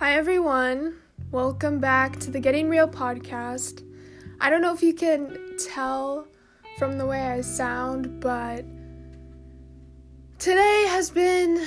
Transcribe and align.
Hi, 0.00 0.14
everyone. 0.14 0.96
Welcome 1.30 1.78
back 1.78 2.18
to 2.20 2.30
the 2.30 2.40
Getting 2.40 2.70
Real 2.70 2.88
podcast. 2.88 3.86
I 4.40 4.48
don't 4.48 4.62
know 4.62 4.72
if 4.72 4.82
you 4.82 4.94
can 4.94 5.58
tell 5.58 6.26
from 6.78 6.96
the 6.96 7.04
way 7.04 7.20
I 7.20 7.42
sound, 7.42 8.18
but 8.18 8.64
today 10.38 10.86
has 10.88 11.10
been 11.10 11.66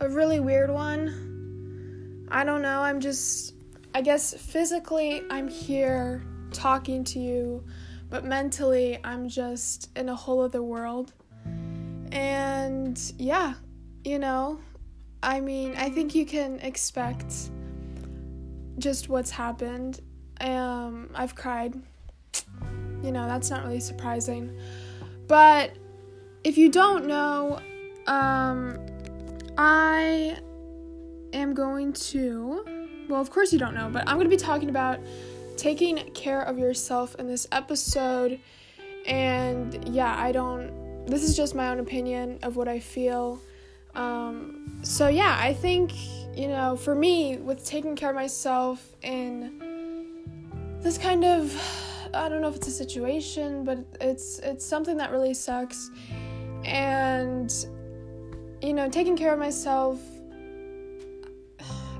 a 0.00 0.08
really 0.08 0.40
weird 0.40 0.70
one. 0.70 2.26
I 2.30 2.42
don't 2.42 2.62
know. 2.62 2.80
I'm 2.80 3.00
just, 3.00 3.52
I 3.94 4.00
guess 4.00 4.32
physically, 4.32 5.20
I'm 5.28 5.46
here 5.46 6.24
talking 6.52 7.04
to 7.04 7.18
you, 7.18 7.62
but 8.08 8.24
mentally, 8.24 8.98
I'm 9.04 9.28
just 9.28 9.90
in 9.94 10.08
a 10.08 10.16
whole 10.16 10.40
other 10.40 10.62
world. 10.62 11.12
And 12.12 12.98
yeah, 13.18 13.52
you 14.04 14.18
know, 14.18 14.58
I 15.22 15.40
mean, 15.40 15.74
I 15.76 15.90
think 15.90 16.14
you 16.14 16.24
can 16.24 16.60
expect 16.60 17.50
just 18.78 19.08
what's 19.08 19.30
happened. 19.30 20.00
Um, 20.40 21.10
I've 21.14 21.34
cried. 21.34 21.74
You 23.02 23.12
know, 23.12 23.26
that's 23.28 23.50
not 23.50 23.64
really 23.64 23.80
surprising. 23.80 24.56
But 25.26 25.72
if 26.44 26.56
you 26.56 26.70
don't 26.70 27.06
know, 27.06 27.60
um, 28.06 28.78
I 29.56 30.38
am 31.32 31.54
going 31.54 31.92
to, 31.92 32.64
well, 33.08 33.20
of 33.20 33.30
course 33.30 33.52
you 33.52 33.58
don't 33.58 33.74
know, 33.74 33.90
but 33.92 34.08
I'm 34.08 34.16
going 34.16 34.28
to 34.28 34.34
be 34.34 34.42
talking 34.42 34.70
about 34.70 35.00
taking 35.56 35.96
care 36.12 36.42
of 36.42 36.58
yourself 36.58 37.14
in 37.18 37.26
this 37.26 37.46
episode. 37.52 38.40
And 39.06 39.88
yeah, 39.88 40.16
I 40.18 40.32
don't, 40.32 41.06
this 41.06 41.22
is 41.22 41.36
just 41.36 41.54
my 41.54 41.68
own 41.68 41.80
opinion 41.80 42.38
of 42.42 42.56
what 42.56 42.68
I 42.68 42.78
feel. 42.78 43.40
Um, 43.94 44.78
so 44.82 45.08
yeah, 45.08 45.36
I 45.40 45.52
think 45.52 45.92
you 46.38 46.46
know, 46.46 46.76
for 46.76 46.94
me, 46.94 47.36
with 47.38 47.64
taking 47.64 47.96
care 47.96 48.10
of 48.10 48.14
myself 48.14 48.94
in 49.02 49.60
this 50.80 50.96
kind 50.96 51.24
of 51.24 51.52
I 52.14 52.28
don't 52.28 52.40
know 52.40 52.48
if 52.48 52.54
it's 52.54 52.68
a 52.68 52.70
situation, 52.70 53.64
but 53.64 53.78
it's 54.00 54.38
it's 54.38 54.64
something 54.64 54.96
that 54.98 55.10
really 55.10 55.34
sucks. 55.34 55.90
And 56.64 57.52
you 58.62 58.72
know, 58.72 58.88
taking 58.88 59.16
care 59.16 59.32
of 59.32 59.40
myself 59.40 60.00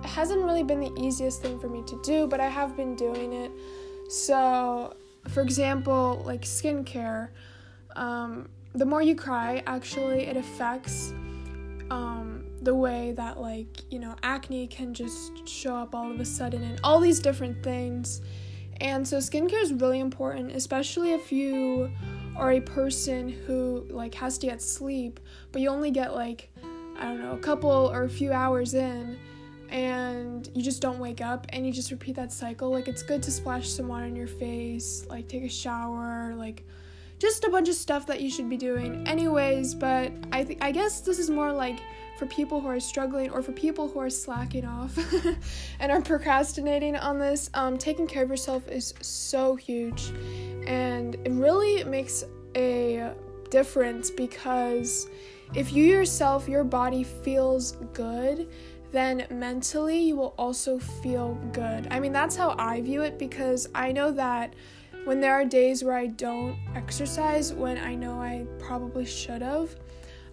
hasn't 0.04 0.44
really 0.44 0.62
been 0.62 0.80
the 0.80 0.94
easiest 1.00 1.42
thing 1.42 1.58
for 1.58 1.68
me 1.68 1.82
to 1.88 2.00
do, 2.04 2.28
but 2.28 2.38
I 2.38 2.48
have 2.48 2.76
been 2.76 2.94
doing 2.94 3.32
it. 3.32 3.50
So, 4.08 4.94
for 5.28 5.42
example, 5.42 6.22
like 6.24 6.42
skincare, 6.42 7.30
um, 7.96 8.48
the 8.72 8.86
more 8.86 9.02
you 9.02 9.16
cry, 9.16 9.64
actually, 9.66 10.26
it 10.26 10.36
affects 10.36 11.12
um, 11.90 12.37
the 12.62 12.74
way 12.74 13.12
that 13.12 13.40
like 13.40 13.82
you 13.90 13.98
know 13.98 14.14
acne 14.22 14.66
can 14.66 14.92
just 14.94 15.46
show 15.48 15.76
up 15.76 15.94
all 15.94 16.10
of 16.10 16.18
a 16.20 16.24
sudden 16.24 16.62
and 16.62 16.80
all 16.82 17.00
these 17.00 17.20
different 17.20 17.62
things. 17.62 18.20
And 18.80 19.06
so 19.06 19.16
skincare 19.16 19.60
is 19.60 19.72
really 19.72 19.98
important 19.98 20.52
especially 20.52 21.12
if 21.12 21.32
you 21.32 21.90
are 22.36 22.52
a 22.52 22.60
person 22.60 23.28
who 23.28 23.84
like 23.90 24.14
has 24.14 24.38
to 24.38 24.46
get 24.46 24.62
sleep 24.62 25.18
but 25.50 25.60
you 25.60 25.68
only 25.68 25.90
get 25.90 26.14
like 26.14 26.48
i 26.96 27.02
don't 27.02 27.20
know 27.20 27.32
a 27.32 27.38
couple 27.38 27.90
or 27.92 28.04
a 28.04 28.08
few 28.08 28.32
hours 28.32 28.74
in 28.74 29.18
and 29.70 30.48
you 30.54 30.62
just 30.62 30.80
don't 30.80 30.98
wake 30.98 31.20
up 31.20 31.46
and 31.50 31.66
you 31.66 31.72
just 31.72 31.90
repeat 31.90 32.16
that 32.16 32.32
cycle. 32.32 32.70
Like 32.70 32.88
it's 32.88 33.02
good 33.02 33.22
to 33.24 33.30
splash 33.30 33.68
some 33.68 33.88
water 33.88 34.06
in 34.06 34.16
your 34.16 34.26
face 34.26 35.06
like 35.08 35.28
take 35.28 35.44
a 35.44 35.48
shower 35.48 36.34
like 36.34 36.64
just 37.18 37.44
a 37.44 37.50
bunch 37.50 37.68
of 37.68 37.74
stuff 37.74 38.06
that 38.06 38.20
you 38.20 38.30
should 38.30 38.48
be 38.48 38.56
doing 38.56 39.06
anyways 39.06 39.74
but 39.74 40.12
i 40.32 40.44
th- 40.44 40.58
i 40.60 40.70
guess 40.70 41.00
this 41.00 41.18
is 41.18 41.28
more 41.28 41.52
like 41.52 41.80
for 42.18 42.26
people 42.26 42.60
who 42.60 42.66
are 42.66 42.80
struggling 42.80 43.30
or 43.30 43.42
for 43.42 43.52
people 43.52 43.88
who 43.88 44.00
are 44.00 44.10
slacking 44.10 44.64
off 44.64 44.98
and 45.80 45.92
are 45.92 46.02
procrastinating 46.02 46.96
on 46.96 47.18
this, 47.18 47.48
um, 47.54 47.78
taking 47.78 48.06
care 48.06 48.24
of 48.24 48.28
yourself 48.28 48.66
is 48.68 48.92
so 49.00 49.54
huge. 49.54 50.10
And 50.66 51.14
it 51.24 51.30
really 51.30 51.84
makes 51.84 52.24
a 52.56 53.12
difference 53.50 54.10
because 54.10 55.08
if 55.54 55.72
you 55.72 55.84
yourself, 55.84 56.48
your 56.48 56.64
body 56.64 57.04
feels 57.04 57.72
good, 57.92 58.48
then 58.90 59.26
mentally 59.30 59.98
you 59.98 60.16
will 60.16 60.34
also 60.36 60.78
feel 60.78 61.34
good. 61.52 61.86
I 61.90 62.00
mean, 62.00 62.12
that's 62.12 62.34
how 62.34 62.56
I 62.58 62.80
view 62.80 63.02
it 63.02 63.18
because 63.18 63.68
I 63.74 63.92
know 63.92 64.10
that 64.12 64.54
when 65.04 65.20
there 65.20 65.34
are 65.34 65.44
days 65.44 65.84
where 65.84 65.96
I 65.96 66.08
don't 66.08 66.58
exercise 66.74 67.52
when 67.52 67.78
I 67.78 67.94
know 67.94 68.20
I 68.20 68.46
probably 68.58 69.06
should 69.06 69.42
have, 69.42 69.76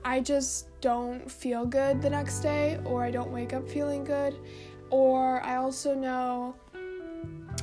I 0.03 0.19
just 0.19 0.67
don't 0.85 1.31
feel 1.31 1.65
good 1.65 1.99
the 1.99 2.09
next 2.11 2.41
day, 2.41 2.79
or 2.85 3.03
I 3.03 3.09
don't 3.09 3.31
wake 3.31 3.53
up 3.53 3.67
feeling 3.67 4.03
good, 4.03 4.37
or 4.91 5.41
I 5.41 5.55
also 5.55 5.95
know 5.95 6.53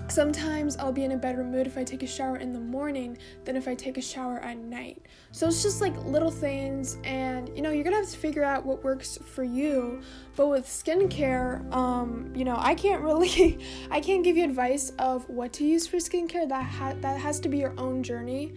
sometimes 0.09 0.77
I'll 0.77 0.91
be 0.91 1.05
in 1.05 1.13
a 1.13 1.17
better 1.17 1.45
mood 1.45 1.69
if 1.69 1.79
I 1.79 1.85
take 1.85 2.03
a 2.03 2.07
shower 2.09 2.39
in 2.39 2.53
the 2.53 2.59
morning 2.59 3.17
than 3.45 3.55
if 3.55 3.69
I 3.69 3.77
take 3.77 3.97
a 3.97 4.03
shower 4.03 4.41
at 4.41 4.59
night. 4.59 5.07
So 5.31 5.47
it's 5.47 5.63
just 5.63 5.81
like 5.81 5.97
little 6.05 6.33
things, 6.33 6.99
and 7.05 7.49
you 7.55 7.63
know, 7.63 7.71
you're 7.71 7.85
gonna 7.85 7.95
have 7.95 8.11
to 8.11 8.19
figure 8.19 8.43
out 8.43 8.67
what 8.67 8.83
works 8.83 9.21
for 9.25 9.45
you. 9.45 10.01
But 10.35 10.49
with 10.49 10.67
skincare, 10.67 11.73
um, 11.73 12.33
you 12.35 12.45
know, 12.45 12.57
I 12.59 12.75
can't 12.75 13.03
really, 13.09 13.65
I 13.89 14.01
can't 14.01 14.25
give 14.25 14.37
you 14.37 14.43
advice 14.43 14.91
of 14.99 15.29
what 15.29 15.53
to 15.53 15.65
use 15.65 15.87
for 15.87 15.99
skincare. 15.99 16.49
That 16.49 16.65
ha- 16.65 16.97
that 17.03 17.21
has 17.21 17.39
to 17.39 17.49
be 17.49 17.59
your 17.59 17.75
own 17.79 18.03
journey. 18.03 18.53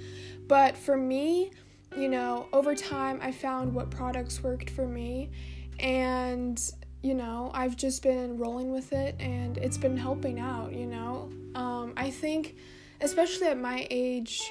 But 0.48 0.76
for 0.76 0.98
me, 0.98 1.52
you 1.98 2.10
know, 2.10 2.48
over 2.54 2.76
time 2.76 3.20
I 3.22 3.32
found 3.32 3.74
what 3.74 3.90
products 3.90 4.44
worked 4.44 4.70
for 4.70 4.88
me 4.88 5.32
and 5.80 6.62
you 7.02 7.14
know, 7.14 7.52
I've 7.54 7.78
just 7.78 8.02
been 8.02 8.36
rolling 8.36 8.72
with 8.72 8.92
it 8.92 9.16
and 9.20 9.60
it's 9.60 9.78
been 9.78 9.96
helping 9.96 10.40
out, 10.40 10.74
you 10.74 10.88
know. 10.88 11.30
Um, 11.54 11.94
I 11.96 12.10
think, 12.10 12.56
especially 13.00 13.46
at 13.46 13.60
my 13.60 13.86
age, 13.92 14.42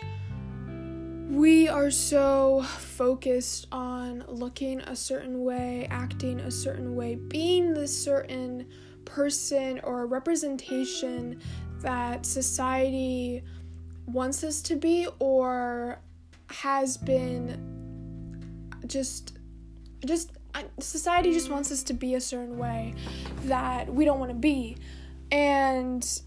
we 1.29 1.67
are 1.67 1.91
so 1.91 2.63
focused 2.63 3.67
on 3.73 4.23
looking 4.29 4.83
a 4.83 4.95
certain 4.95 5.43
way, 5.43 5.89
acting 5.91 6.39
a 6.39 6.51
certain 6.51 6.95
way, 6.95 7.17
being 7.17 7.75
this 7.75 8.05
certain 8.05 8.67
person 9.05 9.81
or 9.83 10.07
representation 10.07 11.41
that 11.81 12.25
society 12.25 13.43
wants 14.07 14.45
us 14.45 14.63
to 14.63 14.77
be 14.77 15.09
or 15.19 15.99
has 16.63 16.97
been 16.97 17.61
just 18.87 19.39
just 20.07 20.31
society 20.79 21.33
just 21.33 21.51
wants 21.51 21.73
us 21.73 21.83
to 21.83 21.95
be 21.95 22.15
a 22.15 22.21
certain 22.21 22.59
way 22.59 22.95
that 23.45 23.93
we 23.93 24.05
don't 24.05 24.21
want 24.21 24.31
to 24.31 24.37
be. 24.37 24.77
And 25.33 26.21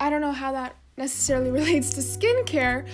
i 0.00 0.10
don't 0.10 0.20
know 0.20 0.32
how 0.32 0.52
that 0.52 0.76
necessarily 0.96 1.50
relates 1.60 1.90
to 1.94 2.00
skincare. 2.00 2.86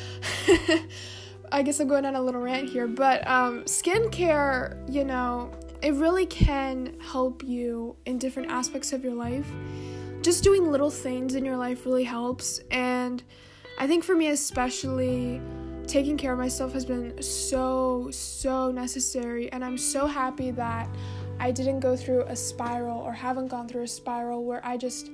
I 1.52 1.62
guess 1.62 1.80
i'm 1.80 1.88
going 1.88 2.06
on 2.06 2.14
a 2.14 2.22
little 2.22 2.40
rant 2.40 2.68
here 2.68 2.86
but 2.86 3.26
um, 3.26 3.64
skincare 3.64 4.88
you 4.88 5.04
know 5.04 5.52
it 5.82 5.94
really 5.94 6.26
can 6.26 6.94
help 7.00 7.42
you 7.42 7.96
in 8.06 8.18
different 8.18 8.50
aspects 8.50 8.92
of 8.92 9.02
your 9.02 9.14
life. 9.14 9.50
Just 10.20 10.44
doing 10.44 10.70
little 10.70 10.90
things 10.90 11.34
in 11.34 11.44
your 11.44 11.56
life 11.56 11.86
really 11.86 12.04
helps. 12.04 12.60
And 12.70 13.22
i 13.78 13.86
think 13.86 14.04
for 14.04 14.14
me 14.14 14.28
especially 14.28 15.40
taking 15.90 16.16
care 16.16 16.32
of 16.32 16.38
myself 16.38 16.72
has 16.72 16.84
been 16.84 17.20
so, 17.20 18.08
so 18.12 18.70
necessary. 18.70 19.50
And 19.50 19.64
I'm 19.64 19.76
so 19.76 20.06
happy 20.06 20.52
that 20.52 20.88
I 21.40 21.50
didn't 21.50 21.80
go 21.80 21.96
through 21.96 22.22
a 22.24 22.36
spiral 22.36 22.98
or 23.00 23.12
haven't 23.12 23.48
gone 23.48 23.66
through 23.66 23.82
a 23.82 23.88
spiral 23.88 24.44
where 24.44 24.64
I 24.64 24.76
just 24.76 25.10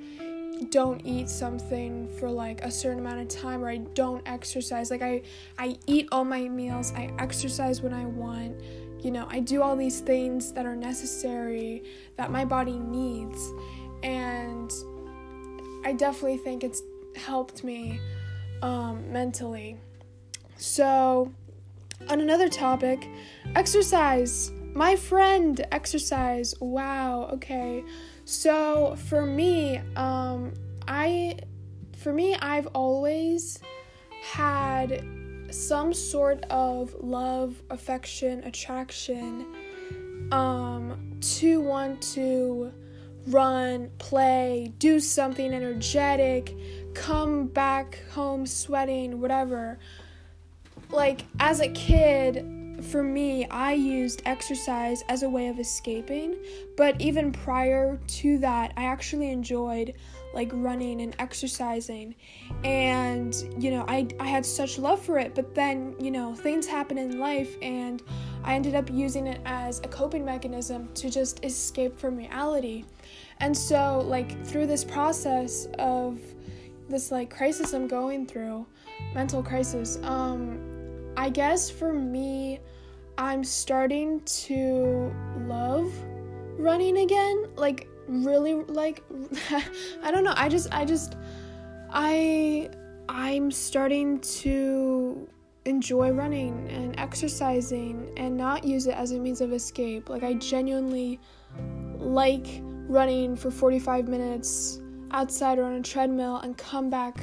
don't 0.70 1.00
eat 1.04 1.28
something 1.30 2.08
for 2.18 2.30
like 2.30 2.62
a 2.62 2.70
certain 2.70 2.98
amount 2.98 3.20
of 3.20 3.28
time 3.28 3.64
or 3.64 3.70
I 3.70 3.78
don't 3.78 4.26
exercise. 4.28 4.90
Like 4.90 5.02
I 5.02 5.22
I 5.58 5.78
eat 5.86 6.08
all 6.12 6.24
my 6.24 6.48
meals, 6.48 6.92
I 6.94 7.10
exercise 7.18 7.80
when 7.80 7.94
I 7.94 8.04
want. 8.04 8.60
You 9.00 9.12
know, 9.12 9.26
I 9.30 9.40
do 9.40 9.62
all 9.62 9.76
these 9.76 10.00
things 10.00 10.52
that 10.52 10.66
are 10.66 10.76
necessary 10.76 11.84
that 12.16 12.30
my 12.30 12.44
body 12.44 12.78
needs. 12.78 13.38
And 14.02 14.70
I 15.84 15.92
definitely 15.92 16.38
think 16.38 16.64
it's 16.64 16.82
helped 17.14 17.62
me 17.64 18.00
um, 18.62 19.10
mentally. 19.12 19.78
So, 20.56 21.32
on 22.08 22.20
another 22.20 22.48
topic, 22.48 23.08
exercise. 23.54 24.50
My 24.74 24.96
friend, 24.96 25.64
exercise. 25.72 26.54
Wow, 26.60 27.30
okay. 27.34 27.84
So, 28.24 28.96
for 28.96 29.24
me, 29.26 29.78
um 29.96 30.54
I 30.88 31.38
for 31.96 32.12
me 32.12 32.34
I've 32.36 32.66
always 32.68 33.58
had 34.22 35.04
some 35.50 35.94
sort 35.94 36.42
of 36.44 36.94
love, 37.00 37.62
affection, 37.70 38.42
attraction 38.44 39.46
um 40.32 41.18
to 41.20 41.60
want 41.60 42.02
to 42.14 42.72
run, 43.28 43.90
play, 43.98 44.72
do 44.78 45.00
something 45.00 45.52
energetic, 45.52 46.54
come 46.94 47.46
back 47.46 48.02
home 48.12 48.46
sweating, 48.46 49.20
whatever 49.20 49.78
like 50.90 51.22
as 51.40 51.60
a 51.60 51.68
kid 51.68 52.52
for 52.82 53.02
me, 53.02 53.46
I 53.46 53.72
used 53.72 54.22
exercise 54.26 55.02
as 55.08 55.22
a 55.22 55.28
way 55.28 55.48
of 55.48 55.58
escaping, 55.58 56.36
but 56.76 57.00
even 57.00 57.32
prior 57.32 57.98
to 58.06 58.38
that, 58.38 58.72
I 58.76 58.84
actually 58.84 59.30
enjoyed 59.30 59.94
like 60.34 60.50
running 60.52 61.00
and 61.00 61.16
exercising. 61.18 62.14
And, 62.64 63.34
you 63.58 63.70
know, 63.70 63.84
I, 63.88 64.06
I 64.20 64.26
had 64.26 64.44
such 64.44 64.78
love 64.78 65.00
for 65.00 65.18
it, 65.18 65.34
but 65.34 65.54
then, 65.54 65.94
you 65.98 66.10
know, 66.10 66.34
things 66.34 66.66
happen 66.66 66.98
in 66.98 67.18
life 67.18 67.56
and 67.62 68.02
I 68.44 68.54
ended 68.54 68.74
up 68.74 68.90
using 68.90 69.26
it 69.26 69.40
as 69.46 69.78
a 69.80 69.88
coping 69.88 70.24
mechanism 70.24 70.92
to 70.94 71.08
just 71.08 71.42
escape 71.44 71.98
from 71.98 72.16
reality. 72.16 72.84
And 73.40 73.56
so, 73.56 74.04
like, 74.06 74.44
through 74.44 74.66
this 74.66 74.84
process 74.84 75.66
of 75.78 76.18
this 76.88 77.10
like 77.10 77.34
crisis 77.34 77.72
I'm 77.72 77.88
going 77.88 78.26
through, 78.26 78.66
mental 79.14 79.42
crisis, 79.42 79.98
um, 80.02 80.75
I 81.16 81.30
guess 81.30 81.70
for 81.70 81.92
me, 81.92 82.60
I'm 83.18 83.42
starting 83.42 84.20
to 84.20 85.14
love 85.46 85.92
running 86.58 86.98
again. 86.98 87.46
Like, 87.56 87.88
really, 88.06 88.54
like, 88.54 89.02
I 90.02 90.10
don't 90.10 90.24
know. 90.24 90.34
I 90.36 90.48
just, 90.48 90.72
I 90.72 90.84
just, 90.84 91.16
I, 91.90 92.70
I'm 93.08 93.50
starting 93.50 94.20
to 94.20 95.28
enjoy 95.64 96.10
running 96.10 96.68
and 96.70 96.98
exercising 96.98 98.12
and 98.16 98.36
not 98.36 98.64
use 98.64 98.86
it 98.86 98.94
as 98.94 99.12
a 99.12 99.18
means 99.18 99.40
of 99.40 99.52
escape. 99.52 100.08
Like, 100.10 100.22
I 100.22 100.34
genuinely 100.34 101.18
like 101.98 102.46
running 102.88 103.36
for 103.36 103.50
45 103.50 104.06
minutes 104.06 104.80
outside 105.10 105.58
or 105.58 105.64
on 105.64 105.74
a 105.74 105.82
treadmill 105.82 106.36
and 106.36 106.56
come 106.56 106.90
back 106.90 107.18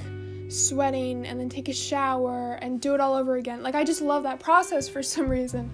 sweating 0.54 1.26
and 1.26 1.40
then 1.40 1.50
take 1.50 1.70
a 1.70 1.74
shower 1.74 2.54
and 2.62 2.80
do 2.80 2.94
it 2.94 3.00
all 3.00 3.16
over 3.16 3.36
again. 3.36 3.64
Like 3.64 3.76
I 3.76 3.84
just 3.84 4.02
love 4.02 4.24
that 4.24 4.40
process 4.40 4.88
for 4.88 5.04
some 5.14 5.30
reason. 5.30 5.72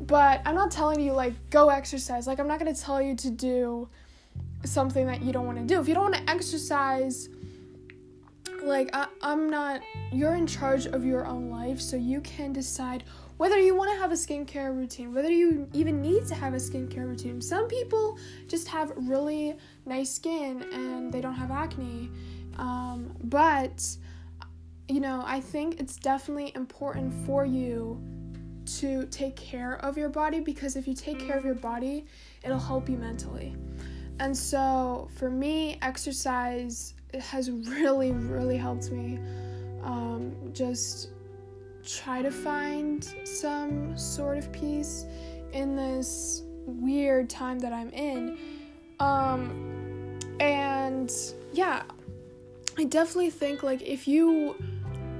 But 0.00 0.42
I'm 0.44 0.54
not 0.54 0.70
telling 0.70 1.00
you 1.00 1.12
like 1.12 1.32
go 1.50 1.68
exercise. 1.68 2.26
Like 2.26 2.38
I'm 2.38 2.48
not 2.48 2.58
going 2.58 2.74
to 2.74 2.80
tell 2.80 3.00
you 3.00 3.14
to 3.16 3.30
do 3.30 3.88
something 4.64 5.06
that 5.06 5.22
you 5.22 5.32
don't 5.32 5.46
want 5.46 5.58
to 5.58 5.64
do. 5.64 5.80
If 5.80 5.88
you 5.88 5.94
don't 5.94 6.10
want 6.10 6.26
to 6.26 6.30
exercise, 6.30 7.28
like 8.62 8.90
I, 8.94 9.06
I'm 9.22 9.48
not 9.48 9.80
you're 10.12 10.34
in 10.34 10.46
charge 10.46 10.86
of 10.86 11.04
your 11.04 11.26
own 11.26 11.50
life, 11.50 11.80
so 11.80 11.96
you 11.96 12.20
can 12.20 12.52
decide 12.52 13.04
whether 13.36 13.58
you 13.58 13.76
want 13.76 13.92
to 13.92 13.98
have 13.98 14.12
a 14.12 14.14
skincare 14.14 14.74
routine, 14.74 15.12
whether 15.12 15.30
you 15.30 15.68
even 15.74 16.00
need 16.00 16.26
to 16.26 16.34
have 16.34 16.54
a 16.54 16.56
skincare 16.56 17.06
routine. 17.06 17.40
Some 17.40 17.68
people 17.68 18.18
just 18.48 18.66
have 18.68 18.92
really 18.96 19.56
nice 19.84 20.10
skin 20.10 20.64
and 20.72 21.12
they 21.12 21.20
don't 21.20 21.34
have 21.34 21.50
acne. 21.50 22.10
Um, 22.56 23.14
but, 23.24 23.86
you 24.88 25.00
know, 25.00 25.22
I 25.26 25.40
think 25.40 25.80
it's 25.80 25.96
definitely 25.96 26.52
important 26.54 27.12
for 27.26 27.44
you 27.44 28.00
to 28.80 29.06
take 29.06 29.36
care 29.36 29.76
of 29.84 29.96
your 29.96 30.08
body 30.08 30.40
because 30.40 30.76
if 30.76 30.88
you 30.88 30.94
take 30.94 31.20
care 31.20 31.36
of 31.36 31.44
your 31.44 31.54
body, 31.54 32.06
it'll 32.42 32.58
help 32.58 32.88
you 32.88 32.96
mentally. 32.96 33.54
And 34.18 34.36
so 34.36 35.08
for 35.14 35.30
me, 35.30 35.78
exercise 35.82 36.94
has 37.20 37.50
really, 37.50 38.12
really 38.12 38.56
helped 38.56 38.90
me 38.90 39.18
um, 39.82 40.34
just 40.52 41.10
try 41.84 42.22
to 42.22 42.30
find 42.30 43.04
some 43.24 43.96
sort 43.96 44.38
of 44.38 44.50
peace 44.52 45.04
in 45.52 45.76
this 45.76 46.42
weird 46.66 47.30
time 47.30 47.58
that 47.60 47.72
I'm 47.72 47.90
in. 47.90 48.38
Um, 48.98 50.18
and 50.40 51.12
yeah, 51.52 51.82
I 52.78 52.84
definitely 52.84 53.30
think 53.30 53.62
like 53.62 53.82
if 53.82 54.06
you 54.06 54.56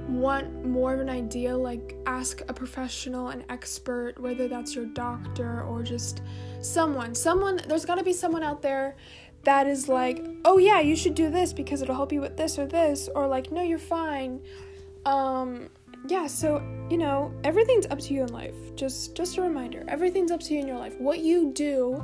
want 0.07 0.65
more 0.65 0.93
of 0.93 0.99
an 0.99 1.09
idea, 1.09 1.55
like 1.55 1.95
ask 2.05 2.41
a 2.47 2.53
professional, 2.53 3.29
an 3.29 3.43
expert, 3.49 4.19
whether 4.19 4.47
that's 4.47 4.75
your 4.75 4.85
doctor 4.85 5.63
or 5.63 5.83
just 5.83 6.21
someone. 6.61 7.13
Someone, 7.13 7.59
there's 7.67 7.85
gotta 7.85 8.03
be 8.03 8.13
someone 8.13 8.43
out 8.43 8.61
there 8.61 8.95
that 9.43 9.67
is 9.67 9.87
like, 9.87 10.25
oh 10.45 10.57
yeah, 10.57 10.79
you 10.79 10.95
should 10.95 11.15
do 11.15 11.29
this 11.29 11.53
because 11.53 11.81
it'll 11.81 11.95
help 11.95 12.11
you 12.11 12.21
with 12.21 12.37
this 12.37 12.57
or 12.57 12.65
this, 12.65 13.09
or 13.13 13.27
like, 13.27 13.51
no, 13.51 13.61
you're 13.61 13.79
fine. 13.79 14.41
Um, 15.05 15.69
yeah, 16.07 16.27
so 16.27 16.61
you 16.89 16.97
know, 16.97 17.33
everything's 17.43 17.85
up 17.87 17.99
to 17.99 18.13
you 18.13 18.23
in 18.23 18.31
life. 18.31 18.55
Just 18.75 19.15
just 19.15 19.37
a 19.37 19.41
reminder, 19.41 19.83
everything's 19.87 20.31
up 20.31 20.41
to 20.41 20.53
you 20.53 20.59
in 20.59 20.67
your 20.67 20.77
life. 20.77 20.95
What 20.99 21.19
you 21.19 21.51
do, 21.53 22.03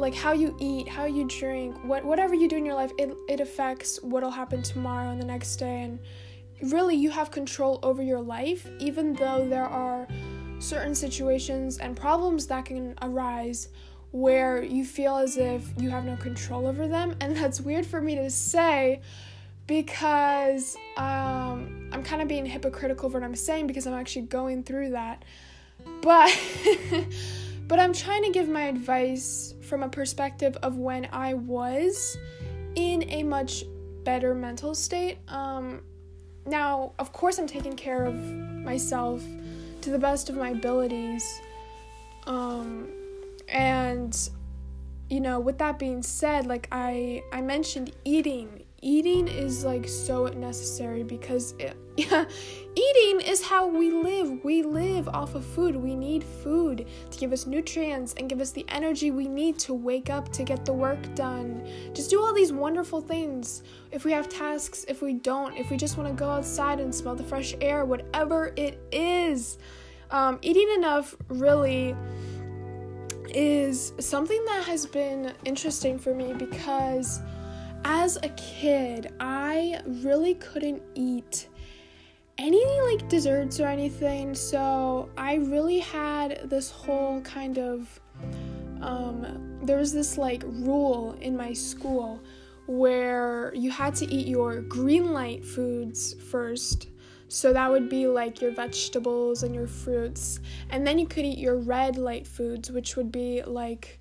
like 0.00 0.14
how 0.14 0.32
you 0.32 0.56
eat, 0.58 0.88
how 0.88 1.04
you 1.04 1.24
drink, 1.28 1.76
what 1.84 2.04
whatever 2.04 2.34
you 2.34 2.48
do 2.48 2.56
in 2.56 2.64
your 2.64 2.74
life, 2.74 2.92
it 2.98 3.14
it 3.28 3.40
affects 3.40 3.98
what'll 4.02 4.30
happen 4.30 4.62
tomorrow 4.62 5.10
and 5.10 5.20
the 5.20 5.26
next 5.26 5.56
day 5.56 5.82
and 5.82 5.98
really 6.72 6.94
you 6.94 7.10
have 7.10 7.30
control 7.30 7.78
over 7.82 8.02
your 8.02 8.20
life 8.20 8.68
even 8.78 9.14
though 9.14 9.46
there 9.48 9.64
are 9.64 10.06
certain 10.58 10.94
situations 10.94 11.78
and 11.78 11.96
problems 11.96 12.46
that 12.46 12.66
can 12.66 12.94
arise 13.00 13.68
where 14.10 14.62
you 14.62 14.84
feel 14.84 15.16
as 15.16 15.38
if 15.38 15.72
you 15.78 15.88
have 15.88 16.04
no 16.04 16.16
control 16.16 16.66
over 16.66 16.86
them 16.86 17.16
and 17.20 17.34
that's 17.34 17.62
weird 17.62 17.86
for 17.86 18.02
me 18.02 18.14
to 18.14 18.28
say 18.28 19.00
because 19.70 20.76
um, 20.96 21.88
I'm 21.92 22.02
kind 22.02 22.20
of 22.20 22.26
being 22.26 22.44
hypocritical 22.44 23.06
of 23.06 23.14
what 23.14 23.22
I'm 23.22 23.36
saying 23.36 23.68
because 23.68 23.86
I'm 23.86 23.94
actually 23.94 24.22
going 24.22 24.64
through 24.64 24.90
that. 24.90 25.24
But 26.02 26.36
but 27.68 27.78
I'm 27.78 27.92
trying 27.92 28.24
to 28.24 28.30
give 28.30 28.48
my 28.48 28.62
advice 28.62 29.54
from 29.70 29.84
a 29.84 29.88
perspective 29.88 30.56
of 30.62 30.76
when 30.76 31.08
I 31.12 31.34
was 31.34 32.18
in 32.74 33.04
a 33.08 33.22
much 33.22 33.64
better 34.04 34.34
mental 34.34 34.74
state. 34.74 35.18
Um, 35.28 35.82
now, 36.44 36.92
of 36.98 37.12
course, 37.12 37.38
I'm 37.38 37.46
taking 37.46 37.76
care 37.76 38.04
of 38.04 38.14
myself 38.14 39.24
to 39.82 39.90
the 39.90 39.98
best 39.98 40.28
of 40.28 40.36
my 40.36 40.50
abilities. 40.50 41.24
Um, 42.26 42.88
and 43.48 44.16
you 45.08 45.20
know, 45.20 45.38
with 45.40 45.58
that 45.58 45.78
being 45.78 46.02
said, 46.02 46.46
like 46.46 46.66
I 46.72 47.22
I 47.32 47.40
mentioned 47.40 47.92
eating 48.04 48.64
eating 48.82 49.28
is 49.28 49.64
like 49.64 49.86
so 49.86 50.26
necessary 50.26 51.02
because 51.02 51.54
it, 51.58 51.76
yeah, 51.96 52.24
eating 52.74 53.20
is 53.20 53.42
how 53.42 53.66
we 53.66 53.90
live. 53.90 54.42
We 54.42 54.62
live 54.62 55.08
off 55.08 55.34
of 55.34 55.44
food. 55.44 55.76
We 55.76 55.94
need 55.94 56.24
food 56.24 56.86
to 57.10 57.18
give 57.18 57.32
us 57.32 57.46
nutrients 57.46 58.14
and 58.14 58.28
give 58.28 58.40
us 58.40 58.52
the 58.52 58.64
energy 58.68 59.10
we 59.10 59.28
need 59.28 59.58
to 59.60 59.74
wake 59.74 60.08
up 60.08 60.32
to 60.32 60.44
get 60.44 60.64
the 60.64 60.72
work 60.72 61.14
done. 61.14 61.66
Just 61.92 62.10
do 62.10 62.22
all 62.22 62.32
these 62.32 62.52
wonderful 62.52 63.00
things. 63.00 63.62
If 63.90 64.04
we 64.04 64.12
have 64.12 64.28
tasks, 64.28 64.84
if 64.88 65.02
we 65.02 65.14
don't, 65.14 65.56
if 65.56 65.70
we 65.70 65.76
just 65.76 65.98
want 65.98 66.08
to 66.08 66.14
go 66.14 66.30
outside 66.30 66.80
and 66.80 66.94
smell 66.94 67.14
the 67.14 67.24
fresh 67.24 67.54
air, 67.60 67.84
whatever 67.84 68.52
it 68.56 68.80
is. 68.92 69.58
Um, 70.10 70.38
eating 70.42 70.68
enough 70.76 71.14
really 71.28 71.94
is 73.32 73.92
something 74.00 74.44
that 74.46 74.64
has 74.64 74.86
been 74.86 75.32
interesting 75.44 75.98
for 75.98 76.14
me 76.14 76.32
because 76.32 77.20
as 77.84 78.16
a 78.22 78.28
kid, 78.30 79.12
I 79.20 79.80
really 79.86 80.34
couldn't 80.34 80.82
eat 80.94 81.48
any 82.38 82.64
like 82.80 83.08
desserts 83.08 83.60
or 83.60 83.66
anything. 83.66 84.34
So 84.34 85.10
I 85.16 85.34
really 85.34 85.78
had 85.78 86.48
this 86.48 86.70
whole 86.70 87.20
kind 87.20 87.58
of 87.58 88.00
um, 88.80 89.58
there 89.62 89.76
was 89.76 89.92
this 89.92 90.16
like 90.16 90.42
rule 90.46 91.16
in 91.20 91.36
my 91.36 91.52
school 91.52 92.20
where 92.66 93.52
you 93.54 93.70
had 93.70 93.94
to 93.96 94.06
eat 94.12 94.26
your 94.26 94.60
green 94.62 95.12
light 95.12 95.44
foods 95.44 96.14
first. 96.30 96.88
So 97.28 97.52
that 97.52 97.70
would 97.70 97.88
be 97.88 98.06
like 98.06 98.40
your 98.40 98.52
vegetables 98.52 99.42
and 99.42 99.54
your 99.54 99.66
fruits. 99.66 100.40
And 100.70 100.86
then 100.86 100.98
you 100.98 101.06
could 101.06 101.24
eat 101.24 101.38
your 101.38 101.56
red 101.56 101.96
light 101.96 102.26
foods, 102.26 102.70
which 102.70 102.96
would 102.96 103.12
be 103.12 103.42
like 103.42 103.99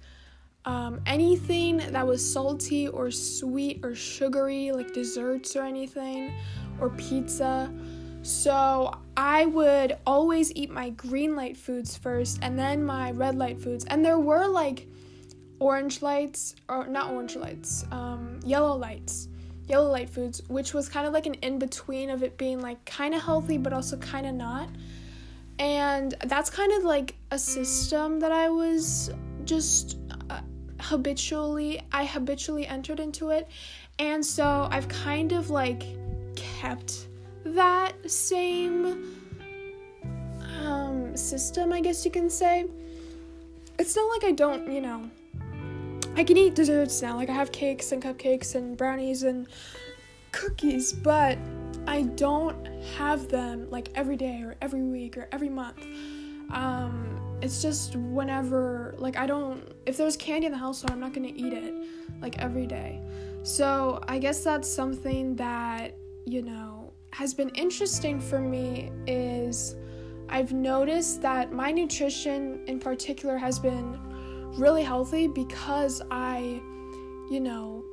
um, 0.70 1.02
anything 1.08 1.78
that 1.78 2.06
was 2.06 2.24
salty 2.24 2.88
or 2.88 3.10
sweet 3.10 3.80
or 3.84 3.96
sugary, 3.96 4.72
like 4.72 4.94
desserts 4.94 5.56
or 5.56 5.64
anything, 5.64 6.32
or 6.80 6.92
pizza. 6.92 7.74
So 8.22 8.94
I 9.18 9.48
would 9.48 9.98
always 10.06 10.56
eat 10.56 10.70
my 10.70 10.92
green 10.92 11.36
light 11.36 11.58
foods 11.58 11.98
first 11.98 12.38
and 12.44 12.58
then 12.58 12.84
my 12.84 13.10
red 13.12 13.36
light 13.36 13.60
foods. 13.60 13.84
And 13.86 14.06
there 14.06 14.20
were 14.20 14.46
like 14.46 14.88
orange 15.58 16.04
lights, 16.04 16.56
or 16.70 16.86
not 16.86 17.10
orange 17.10 17.36
lights, 17.36 17.84
um, 17.92 18.40
yellow 18.46 18.78
lights, 18.78 19.28
yellow 19.68 19.90
light 19.90 20.08
foods, 20.08 20.44
which 20.50 20.76
was 20.76 20.88
kind 20.88 21.08
of 21.08 21.14
like 21.14 21.26
an 21.26 21.34
in 21.36 21.58
between 21.58 22.12
of 22.12 22.22
it 22.22 22.38
being 22.38 22.62
like 22.62 22.86
kind 22.86 23.16
of 23.16 23.24
healthy 23.24 23.58
but 23.58 23.74
also 23.74 23.98
kind 23.98 24.28
of 24.28 24.36
not. 24.36 24.70
And 25.58 26.14
that's 26.26 26.52
kind 26.52 26.72
of 26.74 26.84
like 26.84 27.16
a 27.32 27.40
system 27.40 28.20
that 28.20 28.32
I 28.32 28.50
was 28.50 29.10
just 29.46 29.98
habitually 30.80 31.82
I 31.92 32.06
habitually 32.06 32.68
entered 32.68 33.00
into 33.00 33.30
it. 33.30 33.48
And 33.98 34.26
so 34.26 34.68
I've 34.72 34.88
kind 34.88 35.32
of 35.32 35.50
like 35.50 35.84
kept 36.36 37.08
that 37.44 37.94
same 38.10 39.16
um, 40.64 41.16
system, 41.16 41.74
I 41.74 41.82
guess 41.82 42.06
you 42.06 42.12
can 42.12 42.30
say. 42.30 42.66
It's 43.78 43.96
not 43.96 44.10
like 44.10 44.24
I 44.24 44.32
don't, 44.32 44.72
you 44.72 44.82
know, 44.82 45.10
I 46.16 46.24
can 46.24 46.38
eat 46.38 46.56
desserts 46.56 47.02
now. 47.02 47.16
Like 47.16 47.30
I 47.30 47.34
have 47.34 47.52
cakes 47.52 47.92
and 47.92 48.04
cupcakes 48.04 48.56
and 48.56 48.78
brownies 48.78 49.24
and 49.24 49.48
cookies, 50.32 50.92
but 50.94 51.38
I 51.88 52.04
don't 52.04 52.68
have 52.98 53.30
them 53.30 53.70
like 53.70 53.90
every 53.96 54.18
day 54.18 54.42
or 54.44 54.56
every 54.62 54.84
week 54.84 55.18
or 55.18 55.28
every 55.32 55.50
month. 55.50 55.82
Um, 56.52 57.29
it's 57.42 57.62
just 57.62 57.96
whenever, 57.96 58.96
like, 58.98 59.18
I 59.18 59.26
don't, 59.26 59.64
if 59.86 59.98
there's 59.98 60.18
candy 60.18 60.48
in 60.48 60.52
the 60.52 60.58
household, 60.58 60.92
I'm 60.92 61.00
not 61.00 61.14
gonna 61.14 61.32
eat 61.34 61.54
it, 61.54 61.74
like, 62.22 62.38
every 62.40 62.68
day. 62.68 63.02
So 63.44 64.02
I 64.08 64.20
guess 64.20 64.44
that's 64.44 64.68
something 64.68 65.36
that, 65.38 65.96
you 66.26 66.42
know, 66.42 66.94
has 67.12 67.34
been 67.34 67.50
interesting 67.50 68.20
for 68.20 68.40
me 68.40 68.92
is 69.08 69.76
I've 70.28 70.54
noticed 70.54 71.22
that 71.22 71.52
my 71.52 71.72
nutrition 71.72 72.64
in 72.68 72.80
particular 72.80 73.38
has 73.38 73.58
been 73.58 74.00
really 74.58 74.84
healthy 74.84 75.28
because 75.28 76.02
I, 76.12 76.62
you 77.32 77.40
know, 77.40 77.84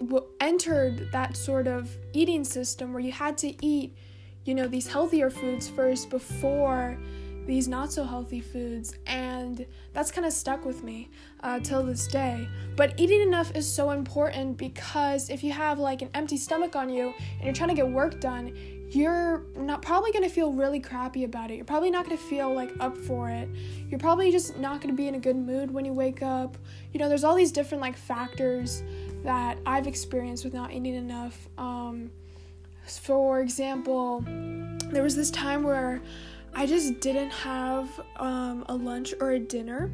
w- 0.00 0.26
entered 0.40 1.08
that 1.12 1.36
sort 1.36 1.66
of 1.66 1.90
eating 2.12 2.44
system 2.44 2.92
where 2.92 3.02
you 3.02 3.12
had 3.12 3.36
to 3.38 3.64
eat, 3.64 3.96
you 4.44 4.54
know, 4.54 4.68
these 4.68 4.86
healthier 4.86 5.30
foods 5.30 5.68
first 5.68 6.10
before 6.10 6.98
these 7.46 7.68
not 7.68 7.92
so 7.92 8.04
healthy 8.04 8.40
foods, 8.40 8.96
and 9.06 9.66
that's 9.92 10.10
kind 10.10 10.26
of 10.26 10.32
stuck 10.32 10.64
with 10.64 10.82
me 10.82 11.08
uh, 11.42 11.58
till 11.60 11.82
this 11.82 12.06
day. 12.06 12.48
But 12.76 12.94
eating 12.98 13.22
enough 13.22 13.54
is 13.56 13.70
so 13.70 13.90
important 13.90 14.56
because 14.56 15.30
if 15.30 15.42
you 15.42 15.52
have 15.52 15.78
like 15.78 16.02
an 16.02 16.10
empty 16.14 16.36
stomach 16.36 16.76
on 16.76 16.88
you 16.88 17.12
and 17.36 17.44
you're 17.44 17.54
trying 17.54 17.70
to 17.70 17.74
get 17.74 17.88
work 17.88 18.20
done, 18.20 18.54
you're 18.90 19.44
not 19.56 19.82
probably 19.82 20.10
going 20.10 20.24
to 20.24 20.30
feel 20.30 20.52
really 20.52 20.80
crappy 20.80 21.24
about 21.24 21.50
it. 21.50 21.56
You're 21.56 21.64
probably 21.64 21.90
not 21.90 22.04
going 22.04 22.16
to 22.16 22.22
feel 22.22 22.52
like 22.52 22.72
up 22.80 22.96
for 22.96 23.28
it. 23.30 23.48
You're 23.88 24.00
probably 24.00 24.32
just 24.32 24.58
not 24.58 24.80
going 24.80 24.94
to 24.94 24.96
be 24.96 25.06
in 25.06 25.14
a 25.14 25.20
good 25.20 25.36
mood 25.36 25.70
when 25.70 25.84
you 25.84 25.92
wake 25.92 26.22
up. 26.22 26.58
You 26.92 26.98
know, 26.98 27.08
there's 27.08 27.22
all 27.22 27.36
these 27.36 27.52
different 27.52 27.82
like 27.82 27.96
factors 27.96 28.82
that 29.22 29.58
I've 29.64 29.86
experienced 29.86 30.44
with 30.44 30.54
not 30.54 30.72
eating 30.72 30.94
enough. 30.94 31.48
Um, 31.56 32.10
for 32.84 33.40
example, 33.40 34.24
there 34.26 35.04
was 35.04 35.14
this 35.14 35.30
time 35.30 35.62
where 35.62 36.02
I 36.54 36.66
just 36.66 37.00
didn't 37.00 37.30
have 37.30 37.88
um, 38.16 38.64
a 38.68 38.74
lunch 38.74 39.14
or 39.20 39.32
a 39.32 39.38
dinner, 39.38 39.90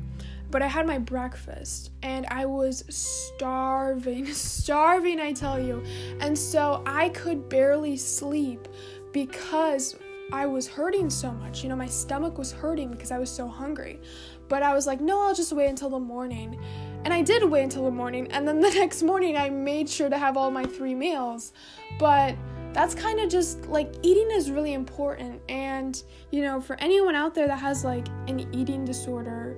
but 0.50 0.62
I 0.62 0.66
had 0.66 0.86
my 0.86 0.98
breakfast 0.98 1.90
and 2.02 2.26
I 2.26 2.46
was 2.46 2.84
starving, 2.88 4.26
starving, 4.32 5.20
I 5.20 5.32
tell 5.32 5.60
you. 5.60 5.82
And 6.20 6.36
so 6.36 6.82
I 6.86 7.10
could 7.10 7.48
barely 7.48 7.96
sleep 7.96 8.68
because 9.12 9.96
I 10.32 10.46
was 10.46 10.66
hurting 10.66 11.10
so 11.10 11.30
much. 11.30 11.62
You 11.62 11.68
know, 11.68 11.76
my 11.76 11.86
stomach 11.86 12.38
was 12.38 12.50
hurting 12.52 12.90
because 12.90 13.10
I 13.10 13.18
was 13.18 13.30
so 13.30 13.46
hungry. 13.46 14.00
But 14.48 14.62
I 14.62 14.74
was 14.74 14.86
like, 14.86 15.00
no, 15.00 15.22
I'll 15.22 15.34
just 15.34 15.52
wait 15.52 15.68
until 15.68 15.90
the 15.90 16.00
morning. 16.00 16.58
And 17.04 17.12
I 17.12 17.22
did 17.22 17.44
wait 17.44 17.62
until 17.62 17.84
the 17.84 17.90
morning. 17.90 18.28
And 18.30 18.46
then 18.46 18.60
the 18.60 18.70
next 18.74 19.02
morning, 19.02 19.36
I 19.36 19.50
made 19.50 19.88
sure 19.88 20.08
to 20.08 20.18
have 20.18 20.36
all 20.36 20.50
my 20.50 20.64
three 20.64 20.94
meals. 20.94 21.52
But 21.98 22.34
that's 22.76 22.94
kind 22.94 23.20
of 23.20 23.30
just 23.30 23.64
like 23.68 23.90
eating 24.02 24.30
is 24.32 24.50
really 24.50 24.74
important. 24.74 25.40
And, 25.48 26.02
you 26.30 26.42
know, 26.42 26.60
for 26.60 26.76
anyone 26.78 27.14
out 27.14 27.34
there 27.34 27.46
that 27.46 27.58
has 27.58 27.86
like 27.86 28.06
an 28.28 28.46
eating 28.54 28.84
disorder, 28.84 29.56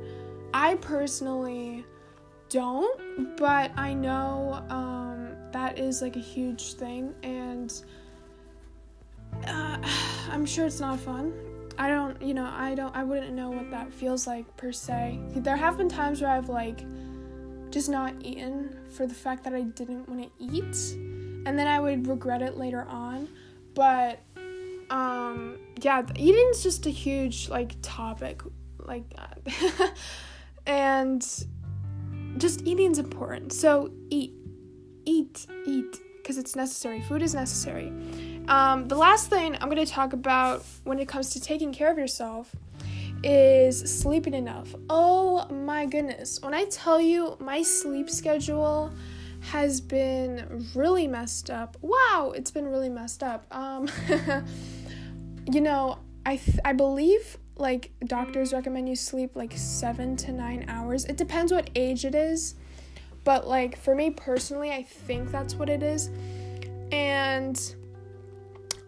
I 0.55 0.77
personally 0.77 1.85
don't, 2.49 3.37
but 3.37 3.73
I 3.77 3.93
know 3.93 4.65
um, 4.69 5.31
that 5.51 5.81
is 5.81 6.01
like 6.01 6.15
a 6.15 6.21
huge 6.21 6.75
thing. 6.75 7.13
And 7.25 7.75
uh, 9.49 9.79
I'm 10.31 10.47
sure 10.47 10.67
it's 10.67 10.79
not 10.79 11.01
fun. 11.01 11.33
I 11.77 11.89
don't, 11.89 12.23
you 12.23 12.35
know, 12.35 12.49
I 12.49 12.77
don't, 12.77 12.95
I 12.95 13.03
wouldn't 13.03 13.33
know 13.33 13.51
what 13.51 13.69
that 13.73 13.93
feels 13.93 14.29
like 14.29 14.57
per 14.57 14.71
se. 14.71 15.19
There 15.35 15.57
have 15.57 15.77
been 15.77 15.89
times 15.89 16.23
where 16.23 16.31
I've 16.31 16.49
like 16.49 16.85
just 17.71 17.89
not 17.89 18.15
eaten 18.21 18.79
for 18.91 19.09
the 19.09 19.15
fact 19.15 19.43
that 19.43 19.55
I 19.55 19.63
didn't 19.63 20.09
want 20.09 20.23
to 20.23 20.31
eat 20.39 20.97
and 21.49 21.59
then 21.59 21.67
I 21.67 21.81
would 21.81 22.07
regret 22.07 22.43
it 22.43 22.59
later 22.59 22.85
on. 22.89 23.29
But 23.75 24.21
um 24.91 25.57
yeah, 25.81 26.03
eating's 26.17 26.63
just 26.63 26.87
a 26.87 26.91
huge 26.91 27.49
like 27.49 27.75
topic 27.81 28.43
like 28.79 29.05
that. 29.17 29.95
and 30.67 31.23
just 32.37 32.67
eating's 32.67 32.99
important. 32.99 33.53
So 33.53 33.91
eat. 34.11 34.35
Eat, 35.07 35.47
eat 35.67 35.97
because 36.19 36.37
it's 36.37 36.55
necessary. 36.55 37.01
Food 37.01 37.23
is 37.23 37.35
necessary. 37.35 37.91
Um, 38.49 38.87
the 38.87 38.97
last 38.97 39.31
thing 39.31 39.57
I'm 39.59 39.71
going 39.71 39.83
to 39.83 39.91
talk 39.91 40.13
about 40.13 40.63
when 40.85 40.99
it 40.99 41.09
comes 41.09 41.31
to 41.31 41.41
taking 41.41 41.73
care 41.73 41.91
of 41.91 41.97
yourself 41.97 42.55
is 43.25 43.79
sleeping 44.01 44.35
enough. 44.35 44.75
Oh 44.91 45.49
my 45.49 45.87
goodness. 45.87 46.39
When 46.43 46.53
I 46.53 46.67
tell 46.67 47.01
you 47.01 47.39
my 47.41 47.63
sleep 47.63 48.11
schedule 48.11 48.93
has 49.41 49.81
been 49.81 50.67
really 50.75 51.07
messed 51.07 51.51
up. 51.51 51.77
Wow, 51.81 52.33
it's 52.35 52.51
been 52.51 52.67
really 52.67 52.89
messed 52.89 53.23
up. 53.23 53.47
Um, 53.51 53.89
you 55.51 55.61
know, 55.61 55.99
I 56.27 56.37
th- 56.37 56.59
I 56.65 56.73
believe 56.73 57.39
like 57.57 57.91
doctors 58.05 58.53
recommend 58.53 58.89
you 58.89 58.97
sleep 58.97 59.35
like 59.35 59.53
seven 59.57 60.17
to 60.17 60.33
nine 60.33 60.65
hours. 60.69 61.05
It 61.05 61.17
depends 61.17 61.53
what 61.53 61.71
age 61.75 62.05
it 62.05 62.15
is, 62.15 62.55
but 63.25 63.47
like 63.47 63.77
for 63.79 63.95
me 63.95 64.11
personally, 64.11 64.71
I 64.71 64.83
think 64.83 65.31
that's 65.31 65.55
what 65.55 65.69
it 65.69 65.83
is. 65.83 66.11
And 66.93 67.61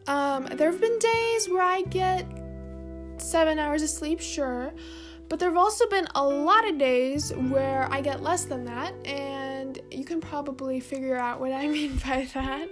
um, 0.07 0.47
there 0.47 0.71
have 0.71 0.81
been 0.81 0.99
days 0.99 1.49
where 1.49 1.63
I 1.63 1.83
get 1.83 2.27
seven 3.19 3.59
hours 3.59 3.83
of 3.83 3.91
sleep, 3.91 4.21
sure, 4.21 4.73
but 5.29 5.39
there 5.39 5.49
have 5.49 5.59
also 5.59 5.89
been 5.89 6.09
a 6.15 6.27
lot 6.27 6.69
of 6.69 6.79
days 6.79 7.33
where 7.33 7.87
I 7.91 8.01
get 8.01 8.23
less 8.23 8.45
than 8.45 8.65
that, 8.65 8.95
and 9.07 9.50
you 9.91 10.05
can 10.05 10.21
probably 10.21 10.81
figure 10.81 11.17
out 11.17 11.41
what 11.41 11.53
I 11.53 11.69
mean 11.77 11.97
by 11.99 12.29
that. 12.35 12.69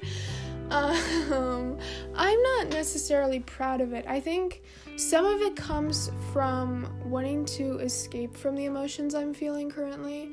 Um, 0.71 1.79
I'm 2.15 2.43
not 2.43 2.69
necessarily 2.69 3.41
proud 3.41 3.81
of 3.81 3.95
it. 3.95 4.05
I 4.07 4.21
think 4.21 4.63
some 4.97 5.25
of 5.25 5.41
it 5.41 5.57
comes 5.57 6.11
from 6.33 6.93
wanting 7.05 7.47
to 7.47 7.79
escape 7.79 8.37
from 8.37 8.55
the 8.55 8.67
emotions 8.67 9.15
I'm 9.15 9.33
feeling 9.33 9.71
currently. 9.71 10.33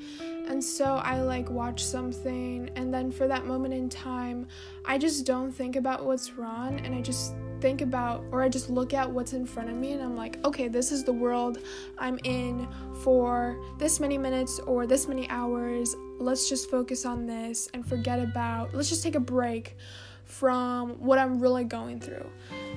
And 0.49 0.61
so 0.61 0.95
I 0.95 1.21
like 1.21 1.49
watch 1.49 1.83
something, 1.83 2.69
and 2.75 2.93
then 2.93 3.11
for 3.11 3.27
that 3.27 3.45
moment 3.45 3.73
in 3.73 3.89
time, 3.89 4.47
I 4.83 4.97
just 4.97 5.25
don't 5.25 5.51
think 5.51 5.75
about 5.75 6.05
what's 6.05 6.33
wrong, 6.33 6.79
and 6.81 6.93
I 6.93 7.01
just 7.01 7.33
think 7.61 7.81
about 7.81 8.23
or 8.31 8.41
I 8.41 8.49
just 8.49 8.69
look 8.69 8.93
at 8.93 9.09
what's 9.09 9.33
in 9.33 9.45
front 9.45 9.69
of 9.69 9.75
me 9.75 9.93
and 9.93 10.01
I'm 10.01 10.15
like, 10.15 10.43
okay, 10.45 10.67
this 10.67 10.91
is 10.91 11.03
the 11.03 11.13
world 11.13 11.59
I'm 11.97 12.19
in 12.23 12.67
for 13.01 13.59
this 13.77 13.99
many 13.99 14.17
minutes 14.17 14.59
or 14.59 14.85
this 14.85 15.07
many 15.07 15.29
hours. 15.29 15.95
Let's 16.19 16.49
just 16.49 16.69
focus 16.69 17.05
on 17.05 17.25
this 17.25 17.69
and 17.73 17.85
forget 17.85 18.19
about, 18.19 18.73
let's 18.73 18.89
just 18.89 19.03
take 19.03 19.15
a 19.15 19.19
break 19.19 19.77
from 20.23 20.91
what 20.99 21.19
I'm 21.19 21.39
really 21.39 21.63
going 21.63 21.99
through. 21.99 22.29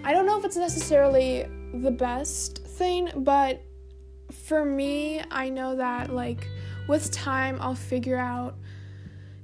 I 0.04 0.12
don't 0.12 0.26
know 0.26 0.38
if 0.38 0.44
it's 0.44 0.56
necessarily 0.56 1.47
the 1.75 1.90
best 1.90 2.58
thing, 2.58 3.11
but 3.16 3.62
for 4.30 4.64
me, 4.64 5.23
I 5.30 5.49
know 5.49 5.76
that 5.76 6.12
like 6.12 6.49
with 6.88 7.11
time 7.11 7.58
I'll 7.61 7.75
figure 7.75 8.18
out 8.18 8.56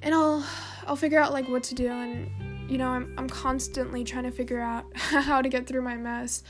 and 0.03 0.15
I'll 0.15 0.47
I'll 0.87 0.97
figure 0.97 1.19
out 1.19 1.33
like 1.33 1.49
what 1.49 1.63
to 1.65 1.75
do 1.75 1.89
and 1.89 2.54
you 2.69 2.79
know, 2.79 2.89
I'm, 2.89 3.15
I'm 3.19 3.29
constantly 3.29 4.05
trying 4.05 4.25
to 4.25 4.31
figure 4.31 4.61
out 4.61 4.85
how 4.97 5.43
to 5.43 5.49
get 5.49 5.67
through 5.67 5.83
my 5.83 5.97
mess. 5.97 6.43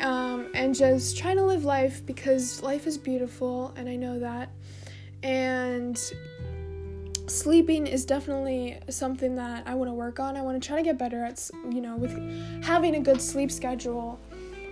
Um, 0.00 0.50
and 0.54 0.74
just 0.74 1.16
trying 1.18 1.36
to 1.36 1.44
live 1.44 1.64
life 1.64 2.04
because 2.04 2.62
life 2.62 2.86
is 2.86 2.98
beautiful, 2.98 3.72
and 3.76 3.88
I 3.88 3.96
know 3.96 4.18
that. 4.20 4.50
And 5.22 5.98
sleeping 7.26 7.86
is 7.86 8.04
definitely 8.04 8.78
something 8.88 9.34
that 9.36 9.66
I 9.66 9.74
want 9.74 9.90
to 9.90 9.94
work 9.94 10.20
on. 10.20 10.36
I 10.36 10.42
want 10.42 10.60
to 10.60 10.66
try 10.66 10.76
to 10.76 10.82
get 10.82 10.98
better 10.98 11.24
at, 11.24 11.50
you 11.70 11.80
know, 11.80 11.96
with 11.96 12.12
having 12.62 12.96
a 12.96 13.00
good 13.00 13.20
sleep 13.20 13.50
schedule, 13.50 14.20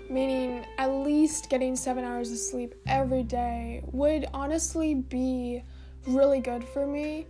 meaning 0.08 0.64
at 0.78 0.90
least 0.90 1.50
getting 1.50 1.76
seven 1.76 2.04
hours 2.04 2.30
of 2.30 2.38
sleep 2.38 2.74
every 2.86 3.22
day 3.22 3.82
would 3.92 4.26
honestly 4.32 4.94
be 4.94 5.62
really 6.06 6.40
good 6.40 6.64
for 6.64 6.86
me. 6.86 7.26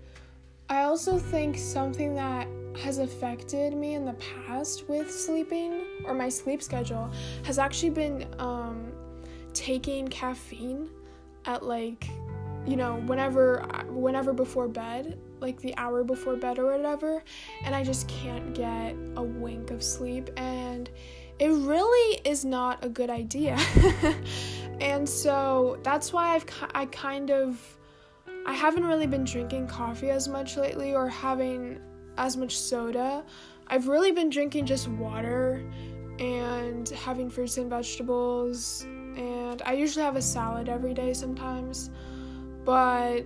I 0.68 0.82
also 0.82 1.18
think 1.18 1.56
something 1.58 2.14
that 2.14 2.49
has 2.82 2.99
affected 2.99 3.75
me 3.75 3.94
in 3.94 4.04
the 4.04 4.14
past 4.14 4.88
with 4.88 5.11
sleeping 5.11 5.82
or 6.04 6.14
my 6.14 6.28
sleep 6.28 6.62
schedule 6.62 7.11
has 7.44 7.58
actually 7.58 7.90
been 7.90 8.26
um, 8.38 8.92
taking 9.54 10.08
caffeine 10.08 10.90
at 11.46 11.64
like 11.64 12.08
you 12.66 12.76
know 12.76 12.96
whenever 13.06 13.64
whenever 13.88 14.32
before 14.32 14.68
bed 14.68 15.18
like 15.40 15.61
the 15.61 15.75
hour 15.76 16.02
before 16.02 16.37
bed 16.37 16.58
or 16.58 16.76
whatever 16.76 17.23
and 17.64 17.75
i 17.75 17.85
just 17.85 18.08
can't 18.08 18.54
get 18.54 18.94
a 19.16 19.23
wink 19.23 19.70
of 19.70 19.82
sleep 19.82 20.28
and 20.37 20.90
it 21.38 21.49
really 21.49 22.20
is 22.25 22.46
not 22.46 22.82
a 22.82 22.88
good 22.88 23.11
idea. 23.11 23.58
And 24.80 25.08
so 25.08 25.78
that's 25.82 26.12
why 26.12 26.35
i've 26.35 26.44
i 26.75 26.87
kind 26.87 27.30
of 27.30 27.75
i 28.47 28.53
haven't 28.53 28.85
really 28.85 29.07
been 29.07 29.25
drinking 29.25 29.67
coffee 29.67 30.11
as 30.11 30.29
much 30.29 30.57
lately 30.57 30.95
or 30.95 31.09
having 31.09 31.79
as 32.19 32.37
much 32.37 32.59
soda. 32.59 33.25
I've 33.69 33.88
really 33.88 34.12
been 34.12 34.31
drinking 34.31 34.67
just 34.67 34.88
water 34.88 35.65
and 36.19 36.88
having 36.88 37.29
fruits 37.29 37.59
and 37.59 37.69
vegetables, 37.69 38.83
and 38.85 39.61
I 39.67 39.73
usually 39.73 40.05
have 40.05 40.17
a 40.17 40.23
salad 40.23 40.69
every 40.69 40.95
day 40.95 41.12
sometimes. 41.12 41.91
But 42.65 43.23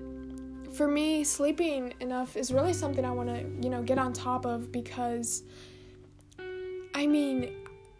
for 0.73 0.89
me, 0.89 1.25
sleeping 1.25 1.95
enough 2.01 2.37
is 2.37 2.53
really 2.53 2.73
something 2.73 3.05
I 3.05 3.11
want 3.11 3.29
to, 3.29 3.41
you 3.63 3.71
know, 3.71 3.83
get 3.83 3.99
on 3.99 4.13
top 4.13 4.45
of 4.45 4.73
because 4.73 5.45
I 6.95 7.07
mean, 7.07 7.55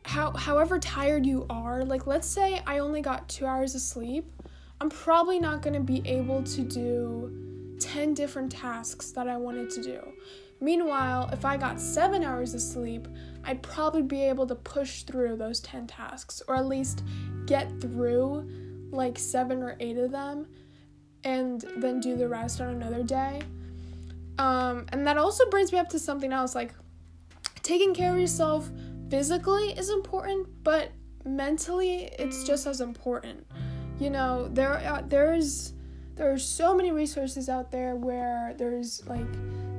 how 0.05 0.33
however 0.33 0.79
tired 0.79 1.27
you 1.27 1.47
are, 1.51 1.85
like 1.85 2.07
let's 2.07 2.27
say 2.27 2.63
I 2.67 2.79
only 2.79 3.01
got 3.01 3.29
2 3.29 3.47
hours 3.47 3.75
of 3.75 3.81
sleep, 3.81 4.25
I'm 4.81 4.89
probably 4.89 5.39
not 5.39 5.61
going 5.61 5.75
to 5.75 5.81
be 5.81 6.03
able 6.07 6.43
to 6.43 6.63
do 6.63 7.77
10 7.81 8.15
different 8.15 8.53
tasks 8.53 9.11
that 9.13 9.29
I 9.29 9.37
wanted 9.37 9.71
to 9.71 9.83
do. 9.83 10.01
Meanwhile, 10.61 11.31
if 11.33 11.45
I 11.45 11.57
got 11.57 11.81
7 11.81 12.23
hours 12.23 12.55
of 12.55 12.61
sleep, 12.61 13.09
I'd 13.45 13.63
probably 13.63 14.03
be 14.03 14.23
able 14.23 14.47
to 14.47 14.55
push 14.55 15.03
through 15.03 15.37
those 15.37 15.61
10 15.61 15.87
tasks 15.87 16.43
or 16.49 16.57
at 16.57 16.67
least 16.67 17.03
get 17.47 17.81
through 17.81 18.49
like 18.91 19.19
7 19.19 19.63
or 19.63 19.77
8 19.81 19.99
of 19.99 20.11
them 20.13 20.47
and 21.25 21.65
then 21.77 22.01
do 22.01 22.17
the 22.17 22.29
rest 22.29 22.61
on 22.61 22.69
another 22.69 23.03
day. 23.03 23.41
Um, 24.39 24.87
and 24.91 25.07
that 25.07 25.19
also 25.19 25.49
brings 25.51 25.73
me 25.73 25.79
up 25.79 25.89
to 25.91 25.99
something 25.99 26.33
else 26.33 26.55
like 26.55 26.73
taking 27.63 27.93
care 27.95 28.13
of 28.13 28.19
yourself 28.19 28.71
physically 29.11 29.73
is 29.73 29.91
important, 29.91 30.49
but 30.65 30.91
mentally 31.25 32.11
it's 32.19 32.45
just 32.45 32.67
as 32.67 32.81
important. 32.81 33.47
You 34.01 34.09
know, 34.09 34.49
there 34.49 34.79
are, 34.79 35.03
there's 35.03 35.75
there 36.17 36.33
are 36.33 36.39
so 36.39 36.75
many 36.75 36.91
resources 36.91 37.51
out 37.51 37.71
there 37.71 37.97
where 37.97 38.55
there's 38.57 39.07
like 39.07 39.27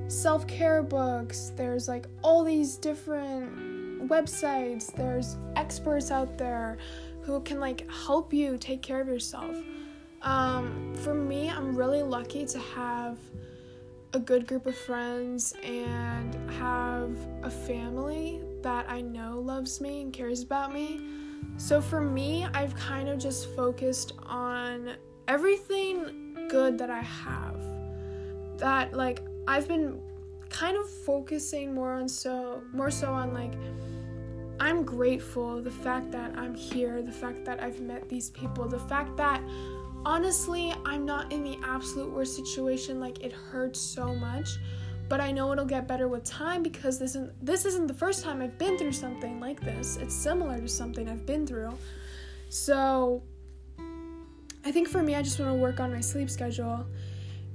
self-care 0.07 0.83
books, 0.83 1.51
there's 1.55 1.87
like 1.87 2.05
all 2.21 2.43
these 2.43 2.77
different 2.77 4.07
websites, 4.07 4.93
there's 4.93 5.37
experts 5.55 6.11
out 6.11 6.37
there 6.37 6.77
who 7.21 7.41
can 7.41 7.59
like 7.59 7.89
help 7.91 8.31
you 8.31 8.57
take 8.57 8.83
care 8.83 9.01
of 9.01 9.07
yourself. 9.07 9.57
Um, 10.21 10.93
for 10.97 11.15
me, 11.15 11.49
I'm 11.49 11.75
really 11.75 12.03
lucky 12.03 12.45
to 12.45 12.59
have 12.59 13.17
a 14.13 14.19
good 14.19 14.45
group 14.45 14.67
of 14.67 14.77
friends 14.77 15.55
and 15.63 16.35
have 16.51 17.15
a 17.41 17.49
family 17.49 18.41
that 18.61 18.87
I 18.87 19.01
know 19.01 19.39
loves 19.39 19.81
me 19.81 20.01
and 20.01 20.13
cares 20.13 20.43
about 20.43 20.73
me. 20.73 21.20
So 21.57 21.81
for 21.81 22.01
me, 22.01 22.45
I've 22.53 22.75
kind 22.75 23.09
of 23.09 23.19
just 23.19 23.55
focused 23.55 24.13
on 24.25 24.95
everything 25.27 26.47
good 26.49 26.77
that 26.77 26.89
I 26.89 27.01
have. 27.01 27.61
That 28.57 28.93
like 28.93 29.21
I've 29.47 29.67
been 29.67 29.99
kind 30.49 30.77
of 30.77 30.89
focusing 30.89 31.73
more 31.73 31.93
on 31.93 32.09
so 32.09 32.61
more 32.73 32.91
so 32.91 33.11
on 33.13 33.33
like 33.33 33.53
I'm 34.59 34.83
grateful 34.83 35.61
the 35.61 35.71
fact 35.71 36.11
that 36.11 36.37
I'm 36.37 36.53
here, 36.53 37.01
the 37.01 37.11
fact 37.11 37.45
that 37.45 37.63
I've 37.63 37.79
met 37.81 38.07
these 38.09 38.29
people, 38.29 38.67
the 38.67 38.79
fact 38.79 39.17
that 39.17 39.41
honestly, 40.05 40.73
I'm 40.85 41.05
not 41.05 41.31
in 41.31 41.43
the 41.43 41.57
absolute 41.63 42.11
worst 42.11 42.35
situation. 42.35 42.99
Like 42.99 43.23
it 43.23 43.31
hurts 43.31 43.79
so 43.79 44.13
much, 44.13 44.49
but 45.11 45.19
I 45.19 45.33
know 45.33 45.51
it'll 45.51 45.65
get 45.65 45.89
better 45.89 46.07
with 46.07 46.23
time 46.23 46.63
because 46.63 46.97
this 46.97 47.15
isn't 47.15 47.45
this 47.45 47.65
isn't 47.65 47.87
the 47.87 47.93
first 47.93 48.23
time 48.23 48.41
I've 48.41 48.57
been 48.57 48.77
through 48.77 48.93
something 48.93 49.41
like 49.41 49.59
this. 49.59 49.97
It's 49.97 50.15
similar 50.15 50.57
to 50.57 50.69
something 50.69 51.09
I've 51.09 51.25
been 51.25 51.45
through. 51.45 51.77
So 52.47 53.21
I 54.63 54.71
think 54.71 54.87
for 54.87 55.03
me, 55.03 55.15
I 55.15 55.21
just 55.21 55.37
want 55.37 55.51
to 55.51 55.59
work 55.59 55.81
on 55.81 55.91
my 55.91 55.99
sleep 55.99 56.29
schedule. 56.29 56.85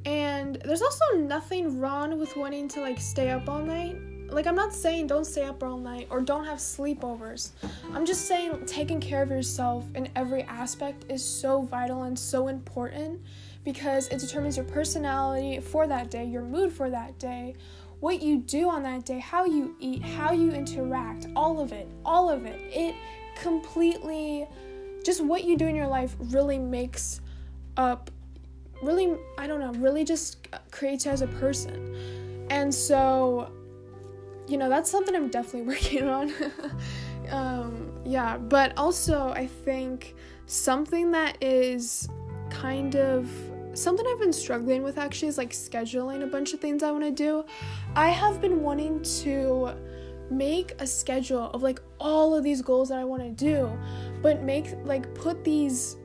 And 0.05 0.57
there's 0.67 0.83
also 0.83 1.05
nothing 1.17 1.81
wrong 1.81 2.19
with 2.19 2.37
wanting 2.37 2.69
to 2.69 2.83
like 2.83 3.01
stay 3.01 3.31
up 3.31 3.49
all 3.49 3.63
night 3.63 3.97
like 4.29 4.47
I'm 4.47 4.57
not 4.57 4.75
saying 4.75 5.07
don't 5.07 5.25
stay 5.25 5.45
up 5.45 5.63
all 5.63 5.79
night 5.79 6.09
or 6.11 6.21
don't 6.21 6.45
have 6.45 6.59
sleepovers. 6.59 7.53
I'm 7.95 8.05
just 8.05 8.27
saying 8.27 8.67
taking 8.67 9.01
care 9.01 9.23
of 9.23 9.31
yourself 9.31 9.85
in 9.95 10.09
every 10.17 10.43
aspect 10.43 11.05
is 11.09 11.25
so 11.25 11.63
vital 11.63 12.03
and 12.03 12.19
so 12.19 12.49
important 12.49 13.21
because 13.67 14.07
it 14.09 14.21
determines 14.21 14.57
your 14.57 14.65
personality 14.65 15.59
for 15.59 15.89
that 15.89 16.09
day, 16.09 16.25
your 16.25 16.43
mood 16.43 16.73
for 16.73 16.89
that 16.89 17.19
day, 17.19 17.53
what 17.99 18.23
you 18.23 18.39
do 18.39 18.71
on 18.71 18.85
that 18.85 19.05
day, 19.05 19.19
how 19.19 19.45
you 19.45 19.75
eat, 19.81 20.01
how 20.03 20.33
you 20.33 20.53
interact, 20.53 21.27
all 21.35 21.59
of 21.59 21.73
it, 21.73 21.89
all 22.05 22.31
of 22.31 22.47
it. 22.47 22.61
It 22.73 22.95
completely 23.37 24.47
just 25.05 25.21
what 25.21 25.43
you 25.43 25.59
do 25.59 25.67
in 25.67 25.75
your 25.75 25.89
life 25.89 26.15
really 26.21 26.59
makes 26.59 27.21
up 27.77 28.09
really 28.85 29.17
I 29.37 29.49
don't 29.49 29.59
know, 29.59 29.73
really 29.81 30.05
just 30.05 30.47
creates 30.71 31.05
you 31.05 31.11
as 31.11 31.23
a 31.23 31.27
person. 31.27 32.47
And 32.51 32.73
so 32.73 33.51
you 34.47 34.59
know, 34.59 34.69
that's 34.69 34.89
something 34.89 35.17
I'm 35.17 35.29
definitely 35.29 35.63
working 35.75 36.09
on. 36.09 36.33
um, 37.31 37.91
yeah, 38.05 38.39
but 38.39 38.75
also 38.77 39.31
I 39.31 39.49
think 39.49 40.15
something 40.47 41.11
that 41.11 41.43
is 41.43 42.09
kind 42.49 42.95
of 42.95 43.29
something 43.77 44.07
I've 44.07 44.21
been 44.21 44.33
struggling 44.33 44.83
with 44.83 44.99
actually 44.99 45.29
is 45.29 45.39
like 45.39 45.51
scheduling 45.51 46.23
a 46.23 46.27
bunch 46.27 46.53
of 46.53 46.61
things 46.61 46.83
I 46.83 46.91
want 46.91 47.05
to 47.05 47.11
do. 47.11 47.45
I 47.95 48.09
have 48.09 48.41
been 48.41 48.63
wanting 48.63 49.03
to 49.23 49.75
make 50.31 50.75
a 50.81 50.87
schedule 50.87 51.51
of 51.51 51.63
like 51.63 51.81
all 52.01 52.35
of 52.35 52.43
these 52.43 52.63
goals 52.63 52.89
that 52.89 52.99
I 52.99 53.05
want 53.05 53.23
to 53.23 53.31
do, 53.31 53.71
but 54.23 54.43
make 54.43 54.75
like 54.85 55.15
put 55.15 55.45
these 55.45 55.97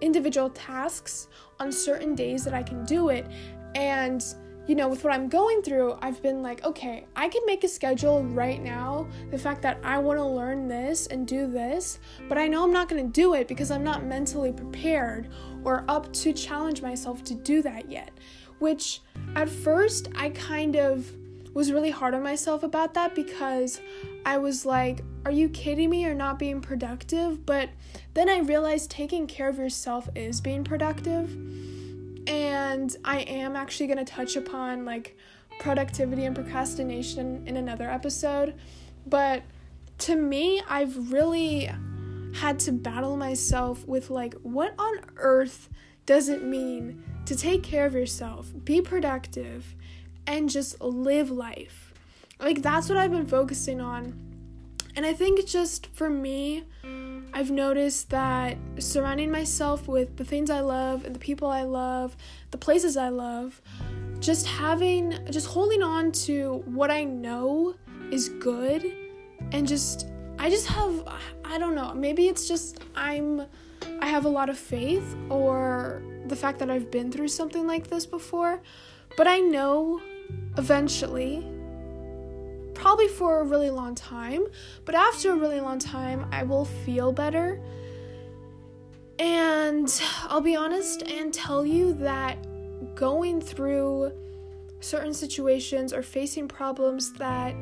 individual 0.00 0.50
tasks 0.50 1.28
on 1.60 1.72
certain 1.72 2.14
days 2.14 2.44
that 2.44 2.52
I 2.52 2.62
can 2.62 2.84
do 2.84 3.08
it 3.08 3.26
and 3.74 4.22
you 4.66 4.74
know, 4.74 4.88
with 4.88 5.04
what 5.04 5.12
I'm 5.12 5.28
going 5.28 5.60
through, 5.62 5.98
I've 6.00 6.22
been 6.22 6.42
like, 6.42 6.64
okay, 6.64 7.06
I 7.14 7.28
can 7.28 7.42
make 7.44 7.64
a 7.64 7.68
schedule 7.68 8.24
right 8.24 8.62
now. 8.62 9.06
The 9.30 9.38
fact 9.38 9.60
that 9.62 9.78
I 9.84 9.98
want 9.98 10.18
to 10.18 10.24
learn 10.24 10.68
this 10.68 11.06
and 11.06 11.26
do 11.26 11.46
this, 11.46 11.98
but 12.28 12.38
I 12.38 12.48
know 12.48 12.64
I'm 12.64 12.72
not 12.72 12.88
going 12.88 13.04
to 13.04 13.12
do 13.12 13.34
it 13.34 13.46
because 13.46 13.70
I'm 13.70 13.84
not 13.84 14.04
mentally 14.04 14.52
prepared 14.52 15.28
or 15.64 15.84
up 15.88 16.12
to 16.14 16.32
challenge 16.32 16.80
myself 16.80 17.22
to 17.24 17.34
do 17.34 17.60
that 17.62 17.90
yet. 17.90 18.12
Which 18.58 19.02
at 19.36 19.50
first 19.50 20.08
I 20.14 20.30
kind 20.30 20.76
of 20.76 21.12
was 21.52 21.70
really 21.70 21.90
hard 21.90 22.14
on 22.14 22.22
myself 22.22 22.62
about 22.62 22.94
that 22.94 23.14
because 23.14 23.80
I 24.24 24.38
was 24.38 24.64
like, 24.64 25.04
are 25.26 25.30
you 25.30 25.48
kidding 25.50 25.90
me? 25.90 26.02
You're 26.02 26.14
not 26.14 26.38
being 26.38 26.60
productive. 26.60 27.44
But 27.44 27.68
then 28.14 28.30
I 28.30 28.38
realized 28.38 28.90
taking 28.90 29.26
care 29.26 29.48
of 29.48 29.58
yourself 29.58 30.08
is 30.14 30.40
being 30.40 30.64
productive 30.64 31.36
and 32.26 32.94
I 33.04 33.20
am 33.20 33.56
actually 33.56 33.86
going 33.86 34.04
to 34.04 34.04
touch 34.04 34.36
upon 34.36 34.84
like 34.84 35.16
productivity 35.58 36.24
and 36.24 36.34
procrastination 36.34 37.46
in 37.46 37.56
another 37.56 37.88
episode. 37.88 38.54
But 39.06 39.42
to 39.98 40.16
me, 40.16 40.62
I've 40.68 41.12
really 41.12 41.70
had 42.34 42.58
to 42.60 42.72
battle 42.72 43.16
myself 43.16 43.86
with 43.86 44.10
like, 44.10 44.34
what 44.42 44.74
on 44.78 45.00
earth 45.16 45.68
does 46.06 46.28
it 46.28 46.42
mean 46.42 47.02
to 47.26 47.36
take 47.36 47.62
care 47.62 47.86
of 47.86 47.94
yourself, 47.94 48.52
be 48.64 48.80
productive, 48.80 49.74
and 50.26 50.50
just 50.50 50.80
live 50.80 51.30
life? 51.30 51.94
Like, 52.40 52.62
that's 52.62 52.88
what 52.88 52.98
I've 52.98 53.12
been 53.12 53.26
focusing 53.26 53.80
on. 53.80 54.20
And 54.96 55.06
I 55.06 55.12
think 55.12 55.46
just 55.46 55.86
for 55.88 56.10
me, 56.10 56.64
I've 57.36 57.50
noticed 57.50 58.10
that 58.10 58.56
surrounding 58.78 59.28
myself 59.28 59.88
with 59.88 60.16
the 60.16 60.24
things 60.24 60.50
I 60.50 60.60
love 60.60 61.04
and 61.04 61.12
the 61.12 61.18
people 61.18 61.48
I 61.48 61.62
love, 61.62 62.16
the 62.52 62.58
places 62.58 62.96
I 62.96 63.08
love, 63.08 63.60
just 64.20 64.46
having, 64.46 65.18
just 65.30 65.48
holding 65.48 65.82
on 65.82 66.12
to 66.12 66.62
what 66.64 66.92
I 66.92 67.02
know 67.02 67.74
is 68.12 68.28
good 68.28 68.84
and 69.50 69.66
just, 69.66 70.06
I 70.38 70.48
just 70.48 70.68
have, 70.68 71.08
I 71.44 71.58
don't 71.58 71.74
know, 71.74 71.92
maybe 71.92 72.28
it's 72.28 72.46
just 72.46 72.84
I'm, 72.94 73.42
I 74.00 74.06
have 74.06 74.26
a 74.26 74.28
lot 74.28 74.48
of 74.48 74.56
faith 74.56 75.16
or 75.28 76.04
the 76.26 76.36
fact 76.36 76.60
that 76.60 76.70
I've 76.70 76.88
been 76.92 77.10
through 77.10 77.28
something 77.28 77.66
like 77.66 77.88
this 77.88 78.06
before, 78.06 78.62
but 79.16 79.26
I 79.26 79.40
know 79.40 80.00
eventually 80.56 81.44
probably 82.74 83.08
for 83.08 83.40
a 83.40 83.44
really 83.44 83.70
long 83.70 83.94
time, 83.94 84.44
but 84.84 84.94
after 84.94 85.32
a 85.32 85.36
really 85.36 85.60
long 85.60 85.78
time, 85.78 86.26
I 86.32 86.42
will 86.42 86.64
feel 86.64 87.12
better. 87.12 87.60
And 89.18 89.88
I'll 90.24 90.40
be 90.40 90.56
honest 90.56 91.02
and 91.02 91.32
tell 91.32 91.64
you 91.64 91.94
that 91.94 92.36
going 92.94 93.40
through 93.40 94.12
certain 94.80 95.14
situations 95.14 95.92
or 95.92 96.02
facing 96.02 96.48
problems 96.48 97.12
that 97.14 97.54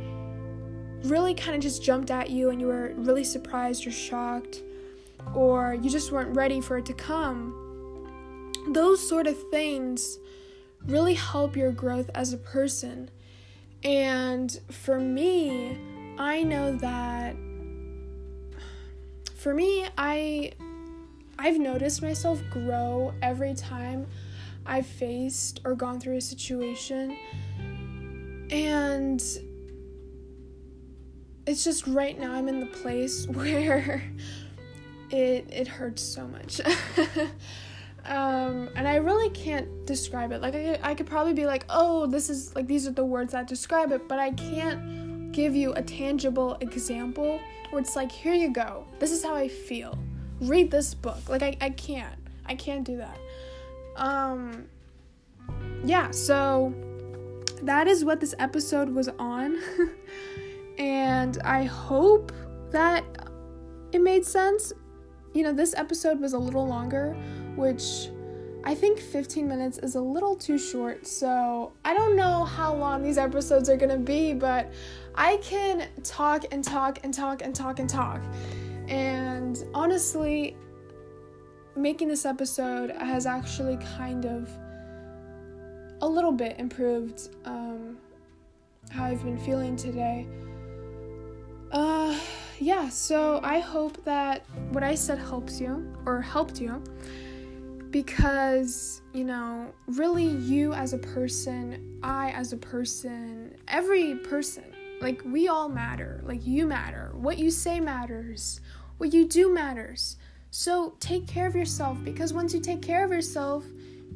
really 1.05 1.35
kind 1.35 1.55
of 1.55 1.61
just 1.61 1.83
jumped 1.83 2.11
at 2.11 2.31
you 2.31 2.51
and 2.51 2.61
you 2.61 2.66
were 2.66 2.92
really 2.96 3.25
surprised 3.25 3.87
or 3.87 3.90
shocked 3.90 4.62
or 5.35 5.77
you 5.81 5.90
just 5.90 6.12
weren't 6.12 6.35
ready 6.35 6.61
for 6.61 6.79
it 6.79 6.87
to 6.87 6.94
come, 6.94 8.53
those 8.70 9.07
sort 9.07 9.27
of 9.27 9.51
things 9.51 10.18
really 10.87 11.14
help 11.14 11.57
your 11.57 11.70
growth 11.72 12.11
as 12.14 12.33
a 12.33 12.38
person. 12.38 13.11
And 13.85 14.61
for 14.71 15.01
me, 15.01 15.77
I 16.18 16.42
know 16.42 16.77
that 16.77 17.35
for 19.35 19.55
me, 19.55 19.85
I 19.99 20.53
I've 21.38 21.59
noticed 21.59 22.01
myself 22.01 22.40
grow 22.51 23.12
every 23.23 23.55
time 23.55 24.07
I've 24.64 24.87
faced 24.87 25.61
or 25.64 25.75
gone 25.75 25.99
through 25.99 26.18
a 26.18 26.21
situation. 26.21 27.16
And 28.53 29.21
it's 31.45 31.64
just 31.64 31.88
right 31.88 32.16
now 32.16 32.35
I'm 32.35 32.47
in 32.47 32.61
the 32.61 32.66
place 32.66 33.27
where 33.33 34.05
it 35.11 35.49
it 35.51 35.66
hurts 35.66 36.03
so 36.03 36.29
much. 36.29 36.61
um, 38.04 38.68
and 38.74 38.88
I 38.88 38.96
really 38.96 39.30
can't 39.30 39.86
describe 39.86 40.32
it. 40.32 40.40
Like 40.40 40.54
I, 40.54 40.78
I 40.82 40.94
could 40.94 41.06
probably 41.06 41.34
be 41.34 41.46
like, 41.46 41.64
oh, 41.70 42.06
this 42.06 42.30
is 42.30 42.54
like 42.54 42.66
these 42.66 42.86
are 42.86 42.92
the 42.92 43.04
words 43.04 43.32
that 43.32 43.46
describe 43.46 43.92
it, 43.92 44.08
but 44.08 44.18
I 44.18 44.32
can't 44.32 45.32
give 45.32 45.54
you 45.54 45.72
a 45.74 45.82
tangible 45.82 46.56
example 46.60 47.40
where 47.70 47.80
it's 47.80 47.96
like, 47.96 48.12
here 48.12 48.34
you 48.34 48.52
go. 48.52 48.84
This 48.98 49.10
is 49.10 49.24
how 49.24 49.34
I 49.34 49.48
feel. 49.48 49.98
Read 50.40 50.70
this 50.70 50.94
book. 50.94 51.28
Like 51.28 51.42
I, 51.42 51.56
I 51.60 51.70
can't. 51.70 52.18
I 52.46 52.54
can't 52.54 52.84
do 52.84 52.96
that. 52.96 53.18
Um 53.96 54.66
yeah, 55.84 56.10
so 56.10 56.74
that 57.62 57.86
is 57.86 58.04
what 58.04 58.20
this 58.20 58.34
episode 58.38 58.88
was 58.88 59.08
on. 59.18 59.58
and 60.78 61.38
I 61.44 61.64
hope 61.64 62.32
that 62.70 63.04
it 63.92 64.00
made 64.00 64.24
sense. 64.24 64.72
You 65.34 65.44
know, 65.44 65.52
this 65.52 65.74
episode 65.76 66.20
was 66.20 66.32
a 66.32 66.38
little 66.38 66.66
longer, 66.66 67.16
which 67.56 68.08
I 68.64 68.74
think 68.74 69.00
15 69.00 69.48
minutes 69.48 69.78
is 69.78 69.96
a 69.96 70.00
little 70.00 70.36
too 70.36 70.58
short, 70.58 71.06
so 71.06 71.72
I 71.84 71.94
don't 71.94 72.16
know 72.16 72.44
how 72.44 72.74
long 72.74 73.02
these 73.02 73.18
episodes 73.18 73.68
are 73.68 73.76
gonna 73.76 73.98
be, 73.98 74.34
but 74.34 74.72
I 75.14 75.38
can 75.38 75.88
talk 76.04 76.44
and 76.52 76.62
talk 76.62 76.98
and 77.02 77.12
talk 77.12 77.42
and 77.42 77.54
talk 77.54 77.80
and 77.80 77.88
talk. 77.88 78.20
And 78.88 79.62
honestly, 79.74 80.56
making 81.76 82.08
this 82.08 82.24
episode 82.24 82.90
has 82.90 83.26
actually 83.26 83.78
kind 83.96 84.26
of 84.26 84.48
a 86.00 86.08
little 86.08 86.32
bit 86.32 86.58
improved 86.58 87.30
um, 87.44 87.96
how 88.90 89.04
I've 89.04 89.24
been 89.24 89.38
feeling 89.38 89.76
today. 89.76 90.26
Uh, 91.72 92.18
yeah, 92.58 92.88
so 92.88 93.40
I 93.42 93.58
hope 93.58 94.04
that 94.04 94.44
what 94.70 94.84
I 94.84 94.94
said 94.94 95.18
helps 95.18 95.60
you 95.60 95.92
or 96.04 96.20
helped 96.20 96.60
you 96.60 96.82
because, 97.92 99.02
you 99.12 99.22
know, 99.22 99.72
really 99.87 100.26
you 100.26 100.72
as 100.72 100.94
a 100.94 100.98
person, 100.98 102.00
I 102.02 102.31
as 102.31 102.52
a 102.52 102.57
person, 102.57 103.55
every 103.68 104.16
person, 104.16 104.64
like 105.00 105.22
we 105.24 105.48
all 105.48 105.68
matter. 105.68 106.22
Like 106.24 106.46
you 106.46 106.66
matter. 106.66 107.12
What 107.14 107.38
you 107.38 107.50
say 107.50 107.78
matters. 107.81 108.61
What 108.98 109.12
you 109.12 109.28
do 109.28 109.52
matters. 109.52 110.16
So 110.50 110.96
take 111.00 111.26
care 111.26 111.46
of 111.46 111.55
yourself 111.55 111.98
because 112.02 112.33
once 112.33 112.55
you 112.55 112.61
take 112.61 112.83
care 112.83 113.05
of 113.05 113.11
yourself, 113.11 113.64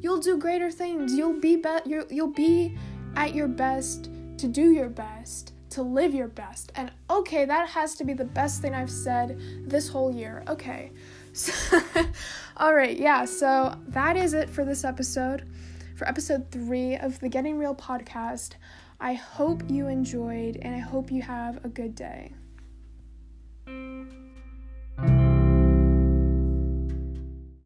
you'll 0.01 0.19
do 0.19 0.37
greater 0.37 0.71
things. 0.71 1.13
You'll 1.13 1.39
be, 1.39 1.57
be- 1.57 1.79
you'll, 1.85 2.05
you'll 2.09 2.33
be 2.33 2.77
at 3.15 3.35
your 3.35 3.47
best 3.47 4.09
to 4.37 4.47
do 4.47 4.71
your 4.71 4.89
best 4.89 5.53
to 5.69 5.81
live 5.83 6.13
your 6.13 6.27
best. 6.27 6.71
And 6.75 6.91
okay, 7.09 7.45
that 7.45 7.69
has 7.69 7.95
to 7.95 8.03
be 8.03 8.13
the 8.13 8.25
best 8.25 8.61
thing 8.61 8.73
I've 8.73 8.89
said 8.89 9.39
this 9.65 9.89
whole 9.89 10.11
year. 10.11 10.43
Okay. 10.47 10.91
So, 11.37 11.79
all 12.57 12.73
right, 12.73 12.97
yeah, 12.97 13.25
so 13.25 13.77
that 13.89 14.17
is 14.17 14.33
it 14.33 14.49
for 14.49 14.65
this 14.65 14.83
episode, 14.83 15.47
for 15.95 16.07
episode 16.07 16.49
three 16.49 16.95
of 16.95 17.19
the 17.19 17.29
Getting 17.29 17.59
Real 17.59 17.75
podcast. 17.75 18.53
I 18.99 19.13
hope 19.13 19.61
you 19.69 19.87
enjoyed 19.87 20.57
and 20.57 20.73
I 20.73 20.79
hope 20.79 21.11
you 21.11 21.21
have 21.21 21.63
a 21.63 21.69
good 21.69 21.93
day. 21.93 22.33